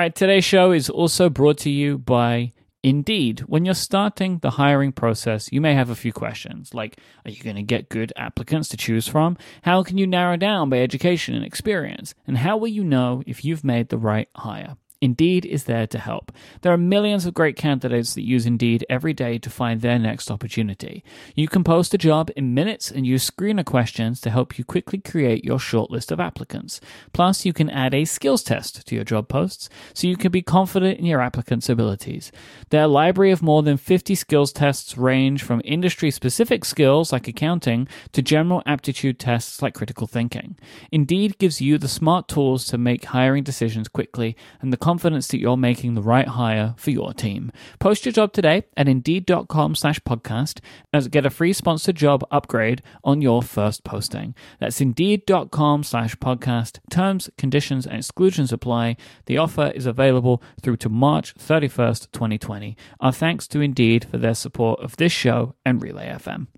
[0.00, 2.52] right today's show is also brought to you by
[2.82, 7.30] indeed when you're starting the hiring process you may have a few questions like are
[7.30, 9.36] you going to get good applicants to choose from?
[9.62, 12.14] How can you narrow down by education and experience?
[12.26, 15.98] And how will you know if you've made the right hire Indeed is there to
[15.98, 16.30] help.
[16.60, 20.30] There are millions of great candidates that use Indeed every day to find their next
[20.30, 21.02] opportunity.
[21.34, 25.00] You can post a job in minutes and use screener questions to help you quickly
[25.00, 26.80] create your shortlist of applicants.
[27.12, 30.40] Plus, you can add a skills test to your job posts so you can be
[30.40, 32.30] confident in your applicant's abilities.
[32.70, 37.88] Their library of more than 50 skills tests range from industry specific skills like accounting
[38.12, 40.56] to general aptitude tests like critical thinking.
[40.92, 45.40] Indeed gives you the smart tools to make hiring decisions quickly and the confidence that
[45.40, 47.50] you're making the right hire for your team.
[47.78, 50.60] Post your job today at indeed.com slash podcast
[50.92, 54.34] and get a free sponsored job upgrade on your first posting.
[54.60, 56.80] That's indeed.com slash podcast.
[56.90, 58.98] Terms, conditions, and exclusions apply.
[59.24, 62.76] The offer is available through to March 31st, 2020.
[63.00, 66.48] Our thanks to Indeed for their support of this show and Relay FM.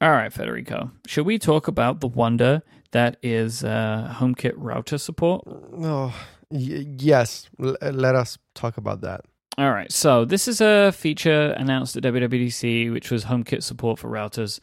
[0.00, 2.62] All right, Federico, should we talk about the wonder
[2.92, 5.42] that is uh, HomeKit router support?
[5.46, 6.14] Oh,
[6.50, 7.48] y- yes.
[7.62, 9.22] L- let us talk about that.
[9.56, 14.08] All right, so this is a feature announced at WWDC, which was HomeKit support for
[14.08, 14.60] routers,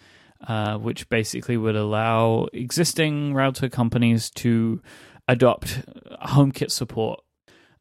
[0.47, 4.81] uh, which basically would allow existing router companies to
[5.27, 5.81] adopt
[6.25, 7.19] HomeKit support.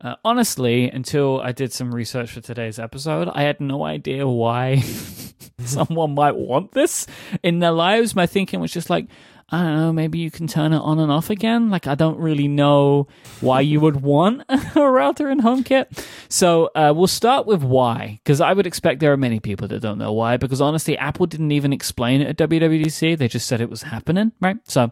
[0.00, 4.82] Uh, honestly, until I did some research for today's episode, I had no idea why
[5.64, 7.06] someone might want this
[7.42, 8.14] in their lives.
[8.14, 9.06] My thinking was just like,
[9.50, 11.70] I don't know, maybe you can turn it on and off again.
[11.70, 13.08] Like, I don't really know
[13.40, 16.04] why you would want a router in HomeKit.
[16.28, 19.80] So, uh, we'll start with why, because I would expect there are many people that
[19.80, 23.18] don't know why, because honestly, Apple didn't even explain it at WWDC.
[23.18, 24.56] They just said it was happening, right?
[24.64, 24.90] So,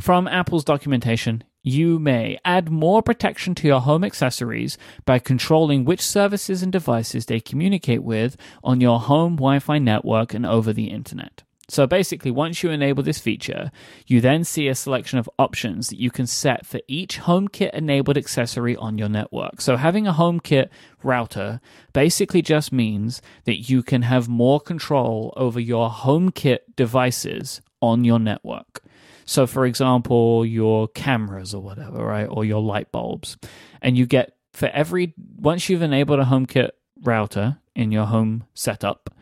[0.00, 6.00] from Apple's documentation, you may add more protection to your home accessories by controlling which
[6.00, 10.86] services and devices they communicate with on your home Wi Fi network and over the
[10.86, 11.42] internet.
[11.70, 13.70] So basically, once you enable this feature,
[14.06, 18.18] you then see a selection of options that you can set for each HomeKit enabled
[18.18, 19.60] accessory on your network.
[19.60, 20.68] So having a HomeKit
[21.04, 21.60] router
[21.92, 28.18] basically just means that you can have more control over your HomeKit devices on your
[28.18, 28.82] network.
[29.24, 32.26] So, for example, your cameras or whatever, right?
[32.28, 33.36] Or your light bulbs.
[33.80, 36.70] And you get for every, once you've enabled a HomeKit
[37.02, 39.14] router in your home setup,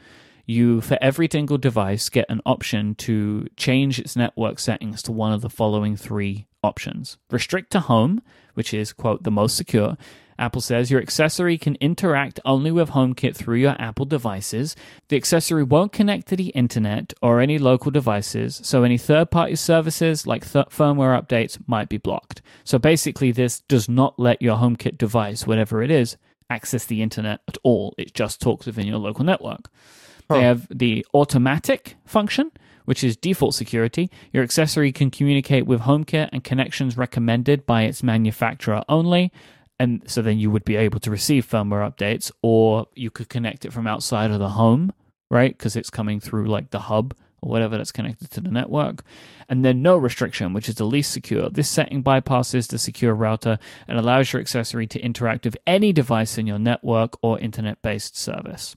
[0.48, 5.32] you, for every single device, get an option to change its network settings to one
[5.32, 8.22] of the following three options restrict to home,
[8.54, 9.96] which is, quote, the most secure.
[10.38, 14.76] Apple says your accessory can interact only with HomeKit through your Apple devices.
[15.08, 19.56] The accessory won't connect to the internet or any local devices, so any third party
[19.56, 22.40] services like th- firmware updates might be blocked.
[22.62, 26.16] So basically, this does not let your HomeKit device, whatever it is,
[26.48, 27.94] access the internet at all.
[27.98, 29.68] It just talks within your local network.
[30.28, 32.50] They have the automatic function,
[32.84, 34.10] which is default security.
[34.32, 39.32] Your accessory can communicate with HomeKit and connections recommended by its manufacturer only.
[39.78, 43.64] And so then you would be able to receive firmware updates, or you could connect
[43.64, 44.92] it from outside of the home,
[45.30, 45.56] right?
[45.56, 49.04] Because it's coming through like the hub or whatever that's connected to the network.
[49.48, 51.48] And then no restriction, which is the least secure.
[51.48, 56.36] This setting bypasses the secure router and allows your accessory to interact with any device
[56.36, 58.76] in your network or internet based service.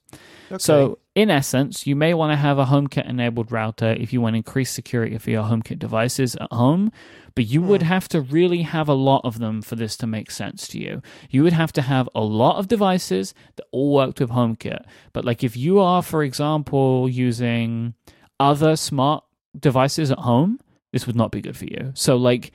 [0.57, 4.37] So, in essence, you may want to have a HomeKit enabled router if you want
[4.37, 6.91] increased security for your HomeKit devices at home,
[7.35, 7.87] but you would hmm.
[7.89, 11.01] have to really have a lot of them for this to make sense to you.
[11.29, 14.85] You would have to have a lot of devices that all worked with HomeKit.
[15.11, 17.93] But, like, if you are, for example, using
[18.39, 19.25] other smart
[19.59, 20.59] devices at home,
[20.93, 21.91] this would not be good for you.
[21.93, 22.53] So, like,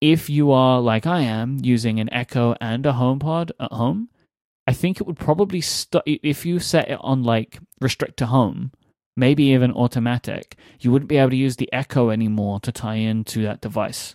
[0.00, 4.10] if you are like I am using an Echo and a HomePod at home,
[4.68, 8.70] I think it would probably st- if you set it on like restrict to home,
[9.16, 13.42] maybe even automatic, you wouldn't be able to use the Echo anymore to tie into
[13.44, 14.14] that device.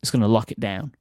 [0.00, 0.94] It's going to lock it down,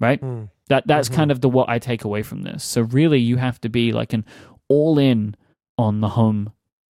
[0.00, 0.18] right?
[0.20, 0.44] Hmm.
[0.68, 1.14] That that's Mhm.
[1.14, 2.64] kind of the what I take away from this.
[2.64, 4.24] So really, you have to be like an
[4.68, 5.36] all in
[5.78, 6.52] on the home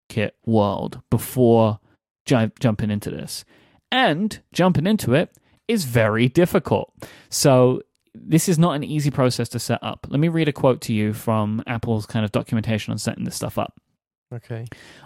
[0.09, 1.79] kit world before
[2.25, 3.45] ju- jumping into this.
[3.91, 5.29] And jumping into it,
[5.67, 6.91] is very difficult.
[7.29, 7.81] So
[8.13, 10.05] this is not an easy process to set up.
[10.09, 13.35] Let me read a quote to you from Apple's kind of documentation on setting this
[13.35, 13.79] stuff up.
[14.33, 14.65] Okay.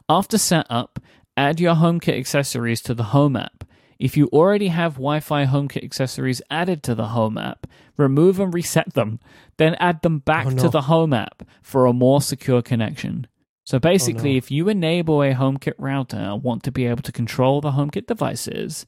[0.09, 0.99] After setup,
[1.35, 3.63] add your HomeKit accessories to the Home app.
[3.99, 7.65] If you already have Wi Fi HomeKit accessories added to the Home app,
[7.97, 9.19] remove and reset them,
[9.57, 10.63] then add them back Oh, no.
[10.63, 13.25] to the Home app for a more secure connection.
[13.65, 14.37] So basically, Oh, no.
[14.37, 18.05] if you enable a HomeKit router and want to be able to control the HomeKit
[18.05, 18.85] devices,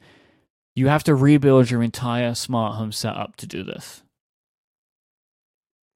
[0.75, 4.03] you have to rebuild your entire smart home setup to do this.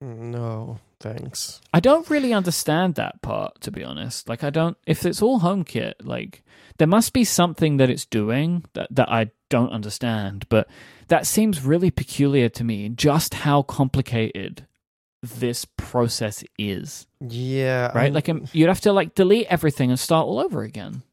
[0.04, 1.62] No, thanks.
[1.74, 4.28] I don't really understand that part, to be honest.
[4.28, 4.76] Like, I don't.
[4.86, 6.44] If it's all HomeKit, like,
[6.78, 10.46] there must be something that it's doing that that I don't understand.
[10.50, 10.68] But
[11.08, 12.90] that seems really peculiar to me.
[12.90, 14.68] Just how complicated
[15.22, 17.88] this process is, Yeah.
[17.96, 18.06] right?
[18.06, 21.04] I'm- like, um, you'd have to like delete everything and start all over again.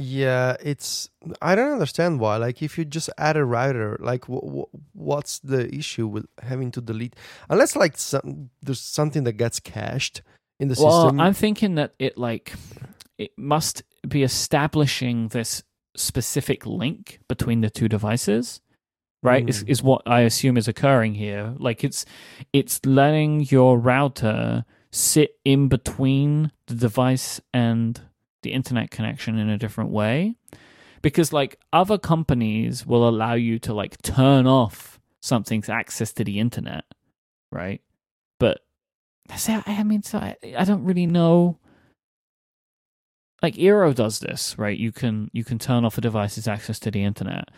[0.00, 1.10] Yeah, it's.
[1.42, 2.36] I don't understand why.
[2.36, 6.70] Like, if you just add a router, like, wh- wh- what's the issue with having
[6.72, 7.16] to delete?
[7.50, 10.22] Unless, like, some, there's something that gets cached
[10.60, 11.20] in the Well, system.
[11.20, 12.52] I'm thinking that it like
[13.18, 15.64] it must be establishing this
[15.96, 18.60] specific link between the two devices,
[19.24, 19.48] right?
[19.48, 19.68] Is Mm.
[19.68, 21.54] is what I assume is occurring here.
[21.58, 22.04] Like it's
[22.52, 28.00] it's letting your router sit in between the device and
[28.42, 30.34] the internet connection in a different way.
[31.00, 36.40] Because like other companies will allow you to like turn off something's access to the
[36.40, 36.84] internet,
[37.52, 37.80] right?
[38.40, 38.60] But
[39.66, 41.58] I mean, so I, I don't really know.
[43.42, 44.76] Like Eero does this, right?
[44.76, 47.50] You can you can turn off a device's access to the internet,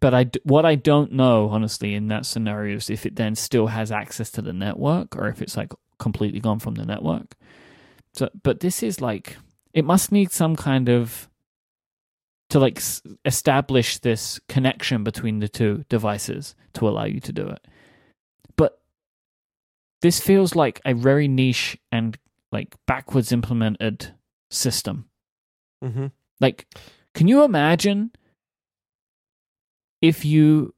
[0.00, 3.66] but I, what I don't know honestly in that scenario is if it then still
[3.66, 7.34] has access to the network or if it's like completely gone from the network.
[8.14, 9.36] So, but this is like
[9.76, 11.28] it must need some kind of
[12.48, 17.46] to like s- establish this connection between the two devices to allow you to do
[17.46, 17.66] it.
[18.56, 18.80] But
[20.00, 22.16] this feels like a very niche and
[22.52, 24.14] like backwards implemented
[24.50, 25.10] system.
[25.84, 26.12] Mhm.
[26.40, 26.66] Like,
[27.14, 28.12] can you imagine
[30.00, 30.72] if you?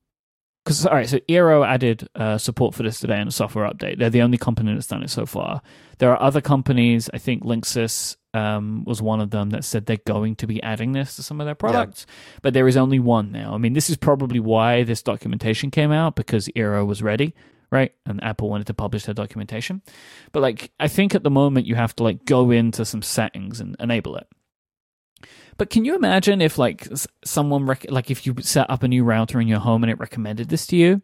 [0.68, 3.98] Because all right, so Eero added uh, support for this today in a software update.
[3.98, 5.62] They're the only company that's done it so far.
[5.96, 7.08] There are other companies.
[7.14, 10.92] I think Linksys um, was one of them that said they're going to be adding
[10.92, 12.04] this to some of their products,
[12.42, 13.54] but there is only one now.
[13.54, 17.34] I mean, this is probably why this documentation came out because Eero was ready,
[17.70, 17.94] right?
[18.04, 19.80] And Apple wanted to publish their documentation.
[20.32, 23.58] But like, I think at the moment you have to like go into some settings
[23.58, 24.26] and enable it.
[25.58, 26.88] But can you imagine if like
[27.24, 29.98] someone rec- like if you set up a new router in your home and it
[29.98, 31.02] recommended this to you?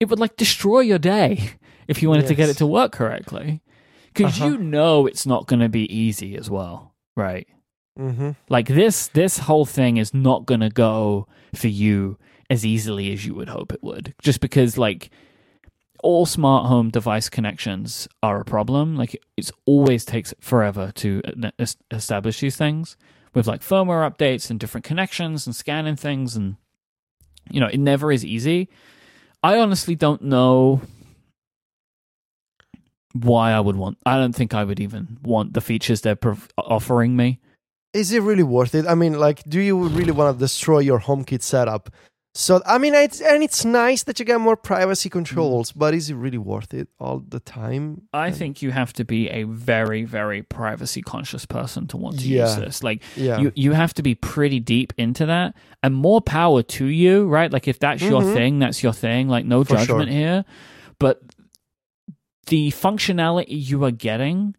[0.00, 1.50] It would like destroy your day
[1.88, 3.62] if you wanted to get it to work correctly.
[4.14, 4.46] Cuz Uh-huh.
[4.46, 7.46] you know it's not going to be easy as well, right?
[7.98, 8.34] Mhm.
[8.48, 12.18] Like this this whole thing is not going to go for you
[12.50, 14.14] as easily as you would hope it would.
[14.20, 15.10] Just because like
[16.04, 18.94] all smart home device connections are a problem.
[18.94, 21.22] Like it's always takes forever to
[21.90, 22.96] establish these things
[23.32, 26.56] with like firmware updates and different connections and scanning things and
[27.50, 28.68] you know, it never is easy.
[29.42, 30.82] I honestly don't know
[33.14, 36.18] why I would want I don't think I would even want the features they're
[36.58, 37.40] offering me.
[37.94, 38.86] Is it really worth it?
[38.86, 41.90] I mean, like, do you really want to destroy your HomeKit setup?
[42.36, 46.10] So, I mean, it's and it's nice that you get more privacy controls, but is
[46.10, 48.08] it really worth it all the time?
[48.12, 52.18] I And- think you have to be a very, very privacy conscious person to want
[52.18, 52.82] to use this.
[52.82, 53.38] Like Yeah.
[53.38, 57.52] you, you have to be pretty deep into that, and more power to you, right?
[57.52, 58.34] Like if that's your Mhm.
[58.34, 59.28] thing, that's your thing.
[59.28, 60.18] Like no For judgment sure.
[60.18, 60.44] here,
[60.98, 61.22] but
[62.48, 64.56] the functionality you are getting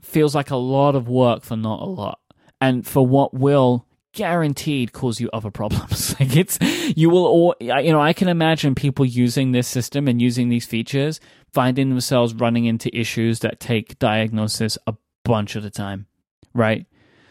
[0.00, 2.18] feels like a lot of work for not a lot,
[2.60, 6.14] and for what will guaranteed cause you other problems.
[6.20, 6.58] like it's
[6.96, 10.66] you will all you know I can imagine people using this system and using these
[10.66, 11.20] features
[11.52, 14.94] finding themselves running into issues that take diagnosis a
[15.24, 16.06] bunch of the time,
[16.54, 16.86] right?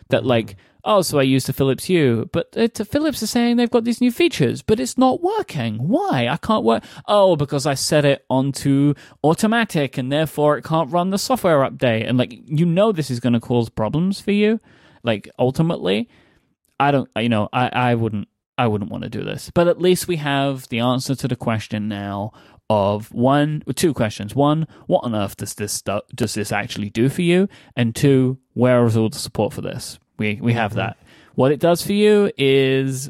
[0.10, 0.30] That mm-hmm.
[0.30, 3.70] like oh so I used the Philips Hue, but uh, it, Philips is saying they've
[3.70, 5.76] got these new features, but it's not working.
[5.88, 6.28] Why?
[6.28, 6.84] I can't work.
[7.08, 12.08] Oh, because I set it onto automatic and therefore it can't run the software update.
[12.08, 14.60] And like you know this is going to cause problems for you.
[15.04, 16.10] Like ultimately,
[16.82, 18.28] I don't, you know, I, I wouldn't,
[18.58, 19.52] I wouldn't want to do this.
[19.54, 22.32] But at least we have the answer to the question now
[22.70, 24.34] of one, two questions.
[24.36, 27.48] One, what on earth does this stu- does this actually do for you?
[27.76, 30.00] And two, where is all the support for this?
[30.18, 30.76] We we have Mhm.
[30.76, 30.98] that.
[31.36, 33.10] What it does for you is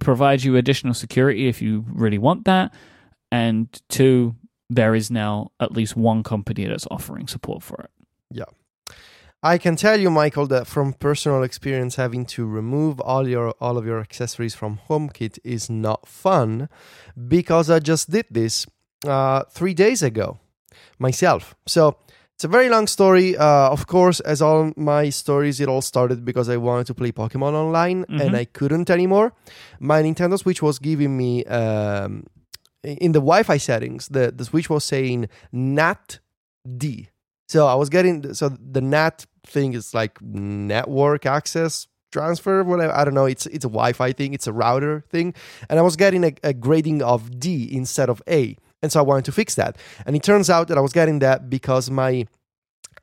[0.00, 2.72] provide you additional security if you really want that.
[3.32, 4.36] And two,
[4.68, 7.90] there is now at least one company that's offering support for it.
[9.42, 13.78] I can tell you, Michael, that from personal experience, having to remove all your all
[13.78, 16.68] of your accessories from HomeKit is not fun,
[17.28, 18.66] because I just did this
[19.06, 20.38] uh, three days ago
[20.98, 21.54] myself.
[21.66, 21.96] So
[22.34, 23.34] it's a very long story.
[23.36, 27.10] Uh, of course, as all my stories, it all started because I wanted to play
[27.12, 28.20] Pokemon online Mhm.
[28.20, 29.32] and I couldn't anymore.
[29.78, 32.24] My Nintendo Switch was giving me um,
[32.82, 34.08] in the Wi-Fi settings.
[34.08, 36.20] The the Switch was saying NAT
[36.76, 37.08] D.
[37.48, 43.04] So I was getting so the NAT thing is like network access transfer whatever i
[43.04, 45.32] don't know it's it's a wi-fi thing it's a router thing
[45.68, 49.02] and i was getting a, a grading of d instead of a and so i
[49.02, 49.76] wanted to fix that
[50.06, 52.26] and it turns out that i was getting that because my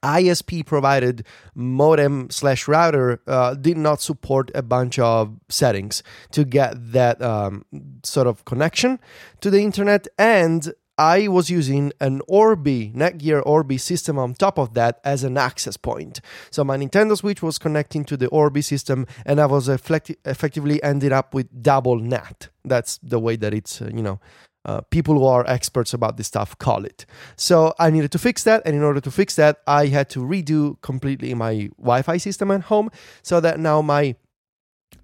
[0.04, 1.26] ISP provided
[1.56, 7.66] modem slash router uh, did not support a bunch of settings to get that um,
[8.04, 9.00] sort of connection
[9.42, 10.08] to the internet.
[10.18, 15.38] And I was using an Orbi, Netgear Orbi system on top of that as an
[15.38, 16.22] access point.
[16.50, 20.82] So my Nintendo Switch was connecting to the Orbi system, and I was effecti- effectively
[20.82, 22.50] ended up with double NAT.
[22.66, 24.20] That's the way that it's, uh, you know,
[24.66, 27.06] uh, people who are experts about this stuff call it.
[27.36, 30.20] So I needed to fix that, and in order to fix that, I had to
[30.20, 32.89] redo completely my Wi-Fi system at home,
[33.22, 34.16] so that now my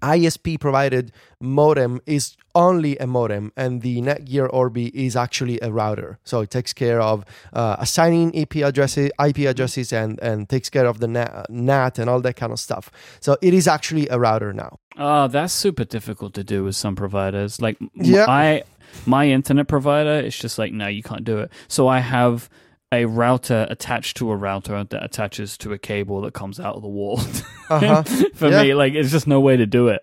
[0.02, 6.18] ISP provided modem is only a modem, and the Netgear Orbi is actually a router.
[6.24, 10.86] So it takes care of uh, assigning IP addresses, IP addresses, and and takes care
[10.86, 12.90] of the NAT, NAT and all that kind of stuff.
[13.20, 14.78] So it is actually a router now.
[14.96, 17.60] Oh, that's super difficult to do with some providers.
[17.60, 18.26] Like, Yeah.
[18.28, 18.62] I
[19.06, 21.50] my internet provider, it's just like, no, you can't do it.
[21.68, 22.48] So I have
[22.94, 26.82] a router attached to a router that attaches to a cable that comes out of
[26.82, 27.20] the wall.
[27.70, 28.02] Uh-huh.
[28.34, 28.62] For Yeah.
[28.62, 30.02] me, like, it's just no way to do it.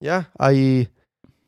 [0.00, 0.86] yeah i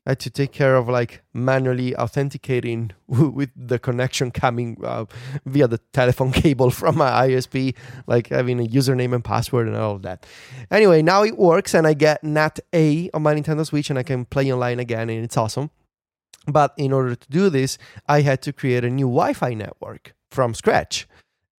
[0.07, 5.05] had to take care of like manually authenticating with the connection coming uh,
[5.47, 7.75] via the telephone cable from my isp
[8.07, 10.25] like having a username and password and all of that
[10.71, 14.03] anyway now it works and i get nat a on my nintendo switch and i
[14.03, 15.69] can play online again and it's awesome
[16.47, 17.79] but in order to do this
[18.09, 21.07] i had to create a new wi-fi network from scratch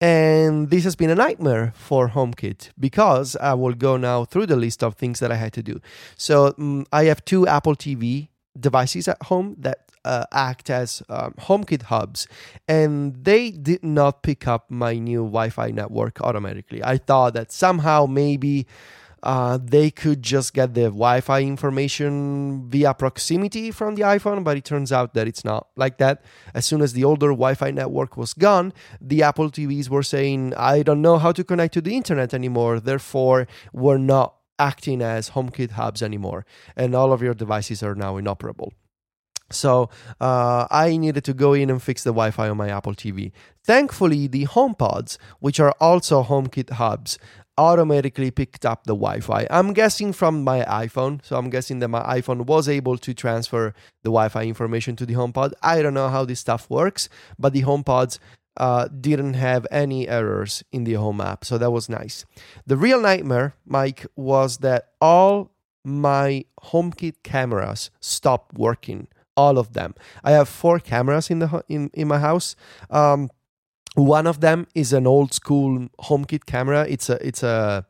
[0.01, 4.57] and this has been a nightmare for HomeKit because I will go now through the
[4.57, 5.79] list of things that I had to do.
[6.17, 8.27] So mm, I have two Apple TV
[8.59, 12.27] devices at home that uh, act as um, HomeKit hubs,
[12.67, 16.83] and they did not pick up my new Wi-Fi network automatically.
[16.83, 18.67] I thought that somehow maybe
[19.25, 24.63] uh, they could just get the Wi-Fi information via proximity from the iPhone, but it
[24.63, 26.23] turns out that it's not like that.
[26.53, 28.71] As soon as the older Wi-Fi network was gone,
[29.01, 32.79] the Apple TVs were saying, "I don't know how to connect to the internet anymore.
[32.79, 36.45] Therefore, we're not acting as HomeKit hubs anymore,
[36.75, 38.73] and all of your devices are now inoperable."
[39.51, 43.31] So uh, I needed to go in and fix the Wi-Fi on my Apple TV.
[43.63, 47.17] Thankfully, the HomePods, which are also HomeKit hubs,
[47.57, 49.47] automatically picked up the Wi-Fi.
[49.49, 53.73] I'm guessing from my iPhone, so I'm guessing that my iPhone was able to transfer
[54.03, 55.53] the Wi-Fi information to the HomePod.
[55.61, 58.19] I don't know how this stuff works, but the HomePods
[58.57, 62.25] uh, didn't have any errors in the Home app, so that was nice.
[62.65, 65.51] The real nightmare, Myke, was that all
[65.83, 69.07] my HomeKit cameras stopped working.
[69.37, 69.95] All of them.
[70.23, 72.55] I have four cameras in the in in my house.
[72.89, 73.29] Um,
[73.95, 76.85] one of them is an old school HomeKit camera.
[76.87, 77.85] It's a it's a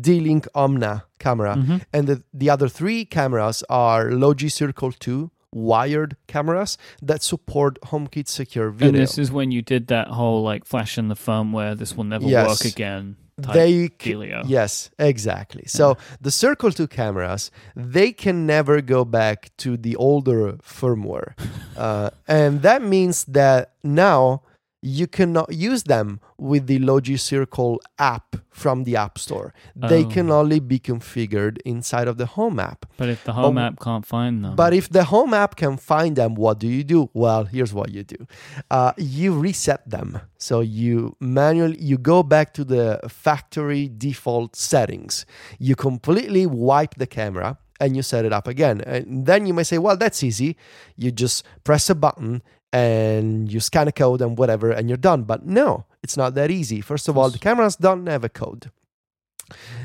[0.00, 1.82] D-Link Omna camera, Mhm.
[1.92, 8.28] and the, the other three cameras are Logi Circle 2 wired cameras that support HomeKit
[8.28, 8.88] secure video.
[8.88, 12.04] And this is when you did that whole like flash in the firmware, this will
[12.04, 12.46] never Yes.
[12.48, 13.16] work again.
[13.42, 14.42] Type they dealio.
[14.46, 20.58] yes exactly so the circle 2 cameras they can never go back to the older
[20.62, 21.32] firmware
[21.78, 24.42] uh, and that means that now
[24.82, 29.52] you cannot use them with the Logi Circle app from the App Store.
[29.76, 30.08] They Oh.
[30.08, 32.86] can only be configured inside of the Home app.
[32.96, 33.60] But if the home Oh.
[33.66, 36.82] app can't find them, But if the home app can find them, what do you
[36.84, 37.10] do?
[37.12, 38.26] Well, here's what you do:
[38.70, 40.20] uh, you reset them.
[40.38, 45.26] So you manually you go back to the factory default settings.
[45.58, 48.80] You completely wipe the camera and you set it up again.
[48.86, 50.56] And then you may say, well, that's easy.
[50.96, 55.24] You just press a button and you scan a code and whatever, and you're done.
[55.24, 56.80] But no, it's not that easy.
[56.80, 58.70] First of all, the cameras don't have a code.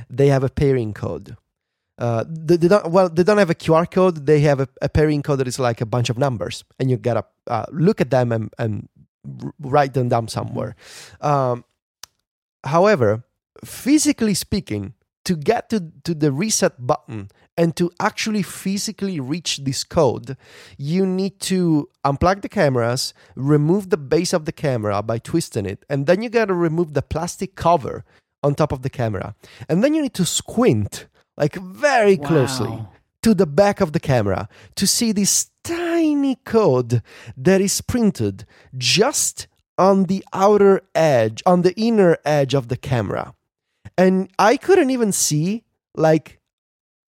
[0.09, 1.37] They have a pairing code.
[1.97, 4.25] Uh, they, they don't well they don't have a QR code.
[4.25, 6.97] They have a, a pairing code that is like a bunch of numbers, and you
[6.97, 8.89] gotta uh, look at them and, and
[9.59, 10.75] write them down somewhere.
[11.21, 11.63] Um,
[12.63, 13.23] however,
[13.63, 14.93] physically speaking,
[15.25, 20.37] to get to, to the reset button and to actually physically reach this code,
[20.77, 25.85] you need to unplug the cameras, remove the base of the camera by twisting it,
[25.89, 28.03] and then you gotta remove the plastic cover
[28.43, 29.35] on top of the camera.
[29.69, 31.07] And then you need to squint
[31.37, 32.89] like very closely Wow.
[33.23, 37.01] to the back of the camera to see this tiny code
[37.35, 38.45] that is printed
[38.77, 39.47] just
[39.77, 43.33] on the outer edge, on the inner edge of the camera.
[43.97, 45.63] And I couldn't even see
[45.95, 46.39] like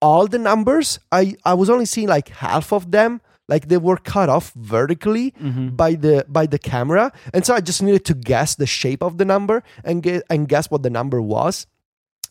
[0.02, 1.00] all the numbers.
[1.12, 3.22] I, I was only seeing like half of them.
[3.48, 5.78] Like they were cut off vertically Mhm.
[5.78, 7.12] by the by the camera.
[7.34, 10.48] And so I just needed to guess the shape of the number and get and
[10.50, 11.68] guess what the number was.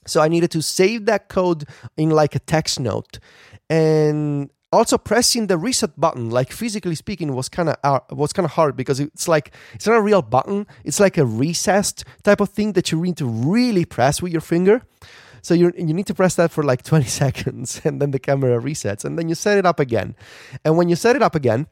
[0.07, 1.65] So I needed to save that code
[1.97, 3.21] in like a text note,
[3.71, 8.45] and also pressing the reset button, like physically speaking, was kind of uh, was kind
[8.45, 10.67] of hard because it's like it's not a real button.
[10.85, 14.41] It's like a recessed type of thing that you need to really press with your
[14.41, 14.83] finger.
[15.43, 18.61] So you you need to press that for like 20 seconds, and then the camera
[18.61, 20.17] resets, and then you set it up again.
[20.65, 21.67] And when you set it up again,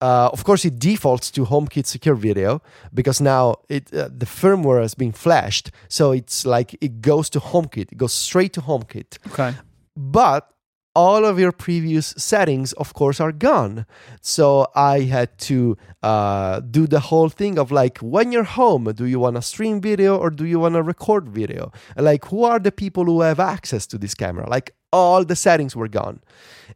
[0.00, 2.60] uh, of course, it defaults to HomeKit Secure Video
[2.92, 7.40] because now it uh, the firmware has been flashed, so it's like it goes to
[7.40, 9.18] HomeKit, it goes straight to HomeKit.
[9.28, 9.54] Okay.
[9.96, 10.50] But
[10.96, 13.84] all of your previous settings, of course, are gone.
[14.22, 19.04] So I had to uh, do the whole thing of like, when you're home, do
[19.04, 21.70] you want to stream video or do you want to record video?
[21.98, 24.48] Like, who are the people who have access to this camera?
[24.48, 26.22] Like, all the settings were gone.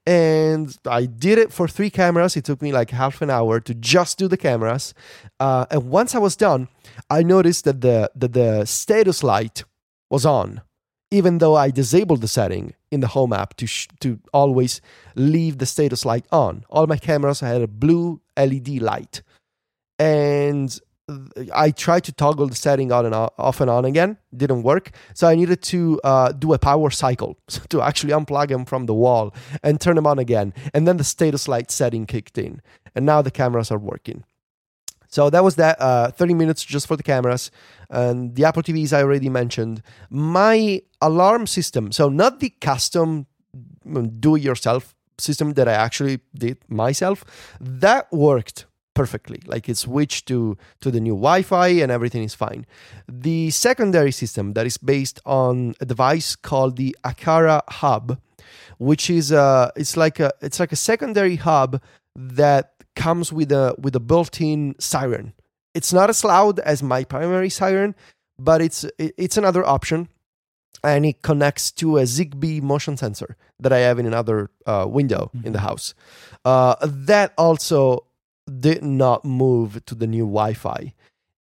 [0.07, 2.37] And I did it for three cameras.
[2.37, 4.93] It took me like half an hour to just do the cameras.
[5.39, 6.69] Uh, and once I was done,
[7.09, 9.65] I noticed that the, that the status light
[10.11, 10.61] was on
[11.11, 14.81] even though I disabled the setting in the home app to sh- to always
[15.15, 16.65] leave the status light on.
[16.69, 19.23] All my cameras had a blue LED light,
[19.99, 20.79] and
[21.55, 24.19] I tried to toggle the setting on and off and on again.
[24.37, 27.37] Didn't work, so I needed to uh, do a power cycle
[27.69, 30.53] to actually unplug them from the wall and turn them on again.
[30.75, 32.61] And then the status light setting kicked in,
[32.95, 34.25] and now the cameras are working.
[35.11, 35.81] So that was that.
[35.81, 37.51] Uh, 30 minutes just for the cameras.
[37.91, 39.83] And the Apple TVs I already mentioned.
[40.09, 43.27] My alarm system, so not the custom
[44.21, 47.25] do it yourself system that I actually did myself,
[47.61, 49.41] that worked perfectly.
[49.47, 52.67] Like it switched to, to the new Wi Fi and everything is fine.
[53.09, 58.21] The secondary system that is based on a device called the Aqara Hub,
[58.79, 61.81] which is a, it's like a, it's like a secondary hub
[62.17, 65.33] that comes with a with a built-in siren.
[65.75, 67.95] It's not as loud as my primary siren,
[68.39, 70.09] but it's it's another option,
[70.83, 75.31] and it connects to a Zigbee motion sensor that I have in another uh, window
[75.45, 75.95] in the house.
[76.45, 78.07] Uh, that also
[78.61, 80.93] did not move to the new Wi-Fi.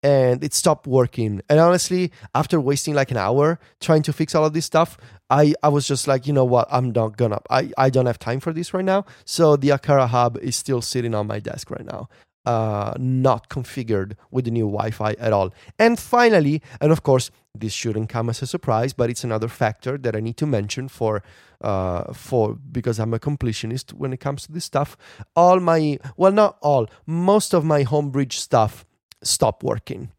[0.01, 1.41] And it stopped working.
[1.49, 4.97] And honestly, after wasting like an hour trying to fix all of this stuff,
[5.30, 8.20] I, I was just like, you know what, I'm not gonna, I, I don't have
[8.20, 9.06] time for this right now.
[9.26, 12.10] So the Aqara Hub is still sitting on my desk right now,
[12.46, 15.54] uh, not configured with the new Wi Fi at all.
[15.78, 19.98] And finally, and of course, this shouldn't come as a surprise, but it's another factor
[19.98, 21.22] that I need to mention for,
[21.62, 24.98] uh, for because I'm a completionist when it comes to this stuff.
[25.36, 28.86] All my, well, not all, most of my Homebridge stuff
[29.22, 30.12] stopped working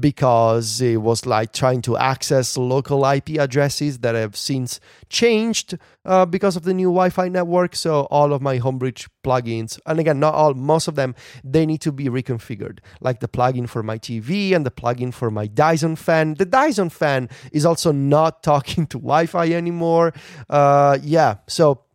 [0.00, 6.26] because it was like trying to access local IP addresses that have since changed uh,
[6.26, 7.76] because of the new Wi-Fi network.
[7.76, 11.14] So all of my Homebridge plugins, and again, not all, most of them,
[11.44, 12.78] they need to be reconfigured.
[13.00, 16.34] Like the plugin for my TV and the plugin for my Dyson fan.
[16.34, 20.12] The Dyson fan is also not talking to Wi-Fi anymore.
[20.50, 21.85] Uh, yeah, so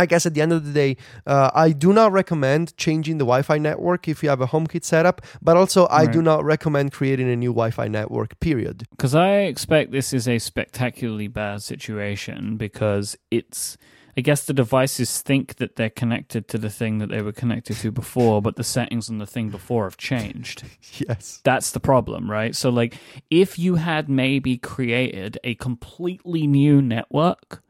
[0.00, 0.96] I guess at the end of the day,
[1.26, 4.82] uh, I do not recommend changing the Wi Fi network if you have a HomeKit
[4.82, 8.86] setup, but also I do not recommend creating a new Wi Fi network, period.
[8.90, 13.76] Because I expect this is a spectacularly bad situation because it's.
[14.16, 17.76] I guess the devices think that they're connected to the thing that they were connected
[17.76, 20.64] to before, but the settings on the thing before have changed.
[21.08, 21.40] Yes.
[21.44, 22.54] That's the problem, right?
[22.56, 22.96] So, like,
[23.30, 27.62] if you had maybe created a completely new network,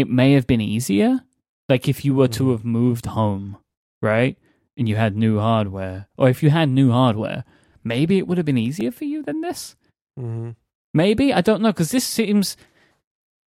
[0.00, 1.20] it may have been easier.
[1.68, 2.50] Like, if you were to Mhm.
[2.52, 3.58] have moved home,
[4.00, 4.36] right?
[4.76, 7.44] And you had new hardware, or if you had new hardware,
[7.84, 9.76] maybe it would have been easier for you than this.
[10.16, 10.50] hmm
[10.94, 12.56] Maybe I don't know because this seems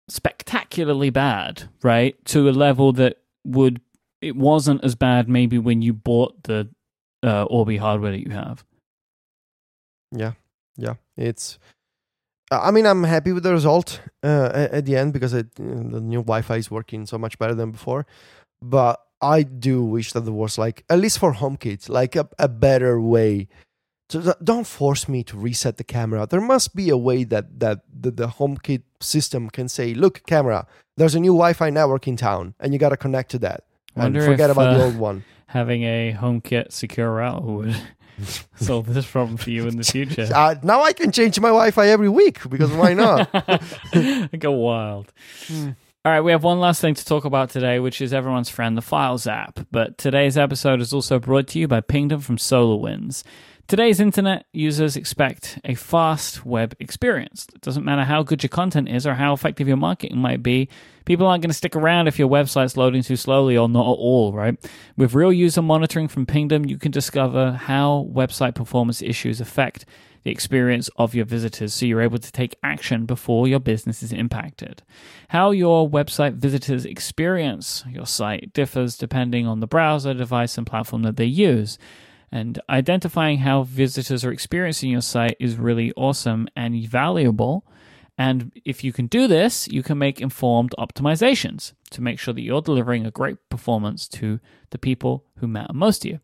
[0.09, 2.17] spectacularly bad, right?
[2.27, 3.81] To a level that would
[4.23, 6.69] it wasn't as bad maybe when you bought the
[7.23, 8.65] uh, Orbi hardware that you have.
[10.13, 10.33] Yeah.
[10.77, 10.95] Yeah.
[11.17, 11.59] It's.
[12.51, 16.21] I mean, I'm happy with the result uh, at the end because it, the new
[16.23, 18.07] Wi Fi is working so much better than before.
[18.63, 22.49] But I do wish that there was, like, at least for HomeKit, like a, a
[22.49, 23.49] better way
[24.09, 26.27] So th- don't force me to reset the camera.
[26.27, 30.67] There must be a way that that the, the HomeKit system can say, "Look, camera,
[30.97, 33.65] there's a new Wi-Fi network in town, and you got to connect to that,
[33.97, 37.77] and forget if, about the uh, old one." Having a HomeKit secure route would
[38.57, 40.29] solve this problem for you in the future.
[40.35, 43.31] Uh, now I can change my Wi-Fi every week because why not?
[44.39, 45.12] Go wild.
[45.51, 48.77] All right, we have one last thing to talk about today, which is everyone's friend,
[48.77, 49.67] the Files app.
[49.73, 53.25] But today's episode is also brought to you by Pingdom from SolarWinds.
[53.69, 57.49] Today's internet users expect a fast web experience.
[57.53, 60.69] It doesn't matter how good your content is or how effective your marketing might be,
[61.05, 63.99] people aren't going to stick around if your website's loading too slowly or not at
[63.99, 64.57] all, right?
[64.97, 69.85] With real user monitoring from Pingdom, you can discover how website performance issues affect
[70.23, 74.12] the experience of your visitors so you're able to take action before your business is
[74.12, 74.85] impacted.
[75.31, 81.03] How your website visitors experience your site differs depending on the browser, device, and platform
[81.03, 81.79] that they use.
[82.33, 87.66] And identifying how visitors are experiencing your site is really awesome and valuable.
[88.18, 92.41] And if you can do this, you can make informed optimizations to make sure that
[92.41, 96.20] you're delivering a great performance to the people who matter most to you.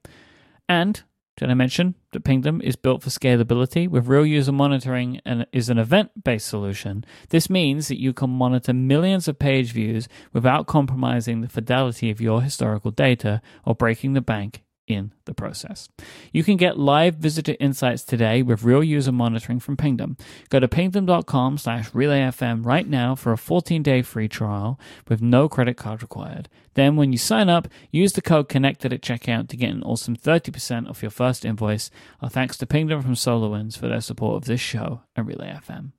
[0.69, 1.03] And
[1.37, 5.69] did I mention that Pingdom is built for scalability with real user monitoring and is
[5.69, 7.05] an event based solution?
[7.31, 12.21] This means that you can monitor millions of page views without compromising the fidelity of
[12.21, 15.89] your historical data or breaking the bank in the process.
[16.33, 20.17] You can get live visitor insights today with real user monitoring from Pingdom.
[20.49, 24.79] Go to pingdom.com slash relayfm right now for a 14-day free trial
[25.09, 26.49] with no credit card required.
[26.75, 30.17] Then when you sign up, use the code connected at checkout to get an awesome
[30.17, 31.91] 30% off your first invoice.
[32.21, 35.93] Our thanks to Pingdom from SolarWinds for their support of this show and Relay FM.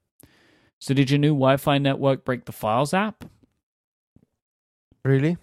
[0.80, 3.26] So did your new Wi-Fi network break the Files app?
[5.04, 5.38] really?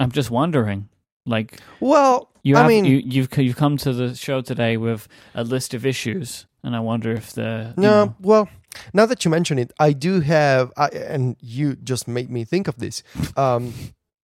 [0.00, 0.88] I'm just wondering.
[1.26, 5.42] Like Well, You I mean, you, you've you've come to the show today with a
[5.42, 8.48] list of issues, and I wonder if the No, know- well,
[8.92, 12.68] now that you mention it, I do have, I, and you just made me think
[12.68, 13.02] of this.
[13.36, 13.72] Um,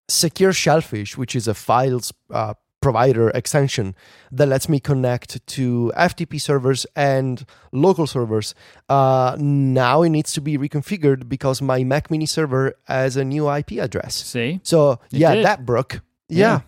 [0.09, 3.95] Secure Shellfish, which is a files uh, provider extension
[4.33, 8.55] that lets me connect to FTP servers and local servers.
[8.89, 13.49] Uh, now it needs to be reconfigured because my Mac Mini server has a new
[13.51, 14.15] IP address.
[14.15, 15.45] see So It yeah, did.
[15.47, 16.01] that broke.
[16.29, 16.61] Yeah.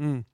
[0.00, 0.24] Mm.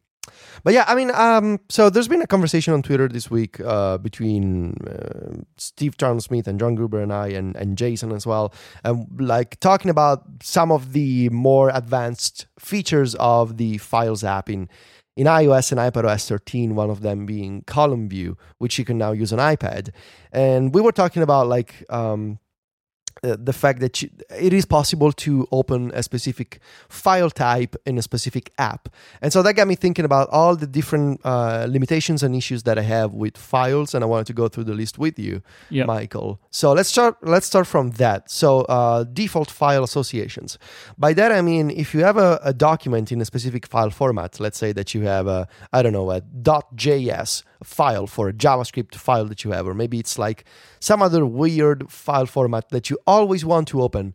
[0.64, 3.98] But yeah, I mean, um, so there's been a conversation on Twitter this week uh,
[3.98, 8.52] between uh, Steve Charles Smith and John Gruber and I and, and Jason as well,
[8.84, 14.68] and like talking about some of the more advanced features of the Files app in
[15.16, 16.76] in iOS and iPadOS 13.
[16.76, 19.90] One of them being column view, which you can now use on iPad.
[20.30, 22.38] And we were talking about like um,
[23.24, 27.98] uh, the fact that you, it is possible to open a specific file type in
[27.98, 28.88] a specific app.
[29.22, 32.78] And so that got me thinking about all the different uh, limitations and issues that
[32.78, 35.86] I have with files, and I wanted to go through the list with you, Yep.
[35.86, 36.40] Michael.
[36.50, 37.16] So let's start.
[37.22, 38.30] Let's start from that.
[38.30, 40.58] So uh, default file associations.
[40.96, 44.40] By that I mean if you have a, a document in a specific file format,
[44.40, 48.94] let's say that you have a I don't know a .js file for a JavaScript
[48.94, 50.44] file that you have, or maybe it's like
[50.80, 54.14] some other weird file format that you always want to open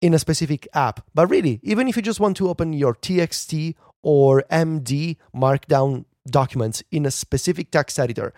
[0.00, 1.00] in a specific app.
[1.14, 6.82] But really, even if you just want to open your TXT or MD markdown documents
[6.90, 8.34] in a specific text editor,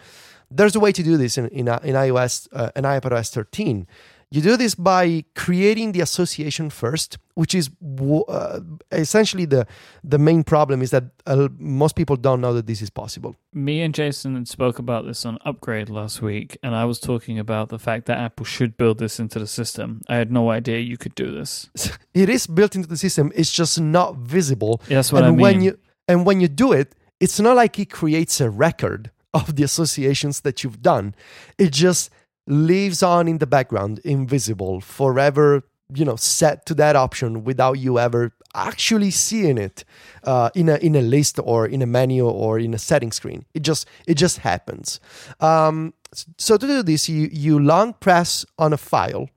[0.51, 3.87] there's a way to do this in, in, in iOS uh, and iPadOS 13.
[4.33, 8.59] You do this by creating the association first, which is w- uh,
[8.91, 9.67] essentially the
[10.03, 13.37] the main problem is that uh, most people don't know that this is possible.
[13.53, 17.69] Me and Jason spoke about this on Upgrade last week, and I was talking about
[17.69, 20.03] the fact that Apple should build this into the system.
[20.09, 21.69] I had no idea you could do this.
[22.15, 23.31] It is built into the system.
[23.35, 24.81] It's just not visible.
[24.89, 25.41] That's what and I mean.
[25.41, 29.55] when you and when you do it, it's not like it creates a record of
[29.57, 31.15] the associations that you've done.
[31.59, 32.11] It just
[32.47, 35.63] lives on in the background, invisible, forever.
[35.95, 39.85] You know, set to that option without you ever actually seeing it
[40.25, 43.45] uh, in a in a list or in a menu or in a setting screen.
[43.55, 44.99] It just it just happens.
[45.39, 45.95] Um,
[46.39, 49.29] so to do this, you you long press on a file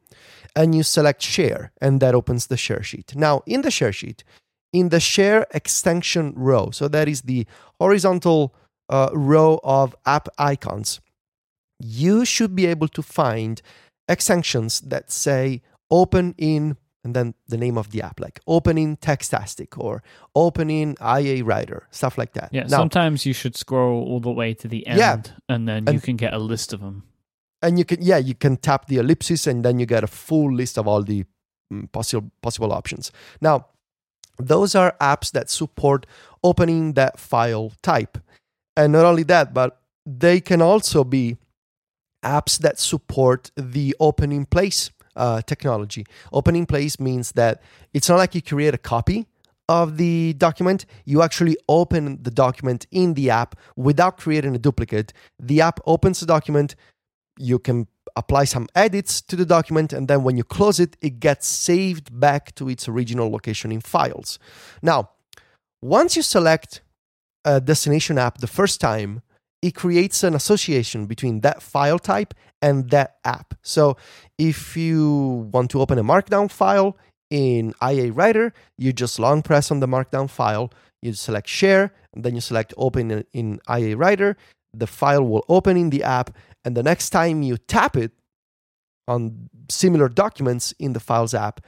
[0.55, 3.16] and you select share and that opens the share sheet.
[3.16, 4.24] Now in the share sheet,
[4.74, 7.45] in the share extension row, so that is the
[7.80, 8.55] horizontal
[8.89, 10.99] uh, row of app icons,
[11.80, 13.61] you should be able to find
[14.07, 15.61] extensions that say
[15.91, 20.03] open in and then the name of the app, like open in Textastic or
[20.36, 22.49] open in IA Writer, stuff like that.
[22.51, 25.21] yeah, now, sometimes you should scroll all the way to the end, Yeah.
[25.47, 27.03] and then you And- can get a list of them.
[27.61, 30.49] and you can yeah you can tap the ellipsis and then you get a full
[30.53, 31.25] list of all the
[31.73, 33.11] mm, possible possible options
[33.41, 33.65] now
[34.38, 36.05] those are apps that support
[36.41, 38.17] opening that file type
[38.77, 41.36] and not only that but they can also be
[42.24, 47.61] apps that support the open in place uh, technology open in place means that
[47.93, 49.26] it's not like you create a copy
[49.70, 55.13] of the document, you actually open the document in the app without creating a duplicate.
[55.39, 56.76] The app opens the document,
[57.38, 61.20] you can apply some edits to the document, and then when you close it, it
[61.20, 64.39] gets saved back to its original location in files.
[64.82, 65.11] Now,
[65.84, 66.82] once you select
[67.45, 69.22] a destination app the first time,
[69.62, 73.53] it creates an association between that file type and that app.
[73.62, 73.97] So
[74.38, 76.97] if you want to open a markdown file
[77.30, 82.24] in IA Writer, you just long press on the markdown file, you select share, and
[82.24, 84.38] then you select open in IA Writer.
[84.74, 88.12] The file will open in the app, and the next time you tap it
[89.07, 91.62] on similar documents in the Files app,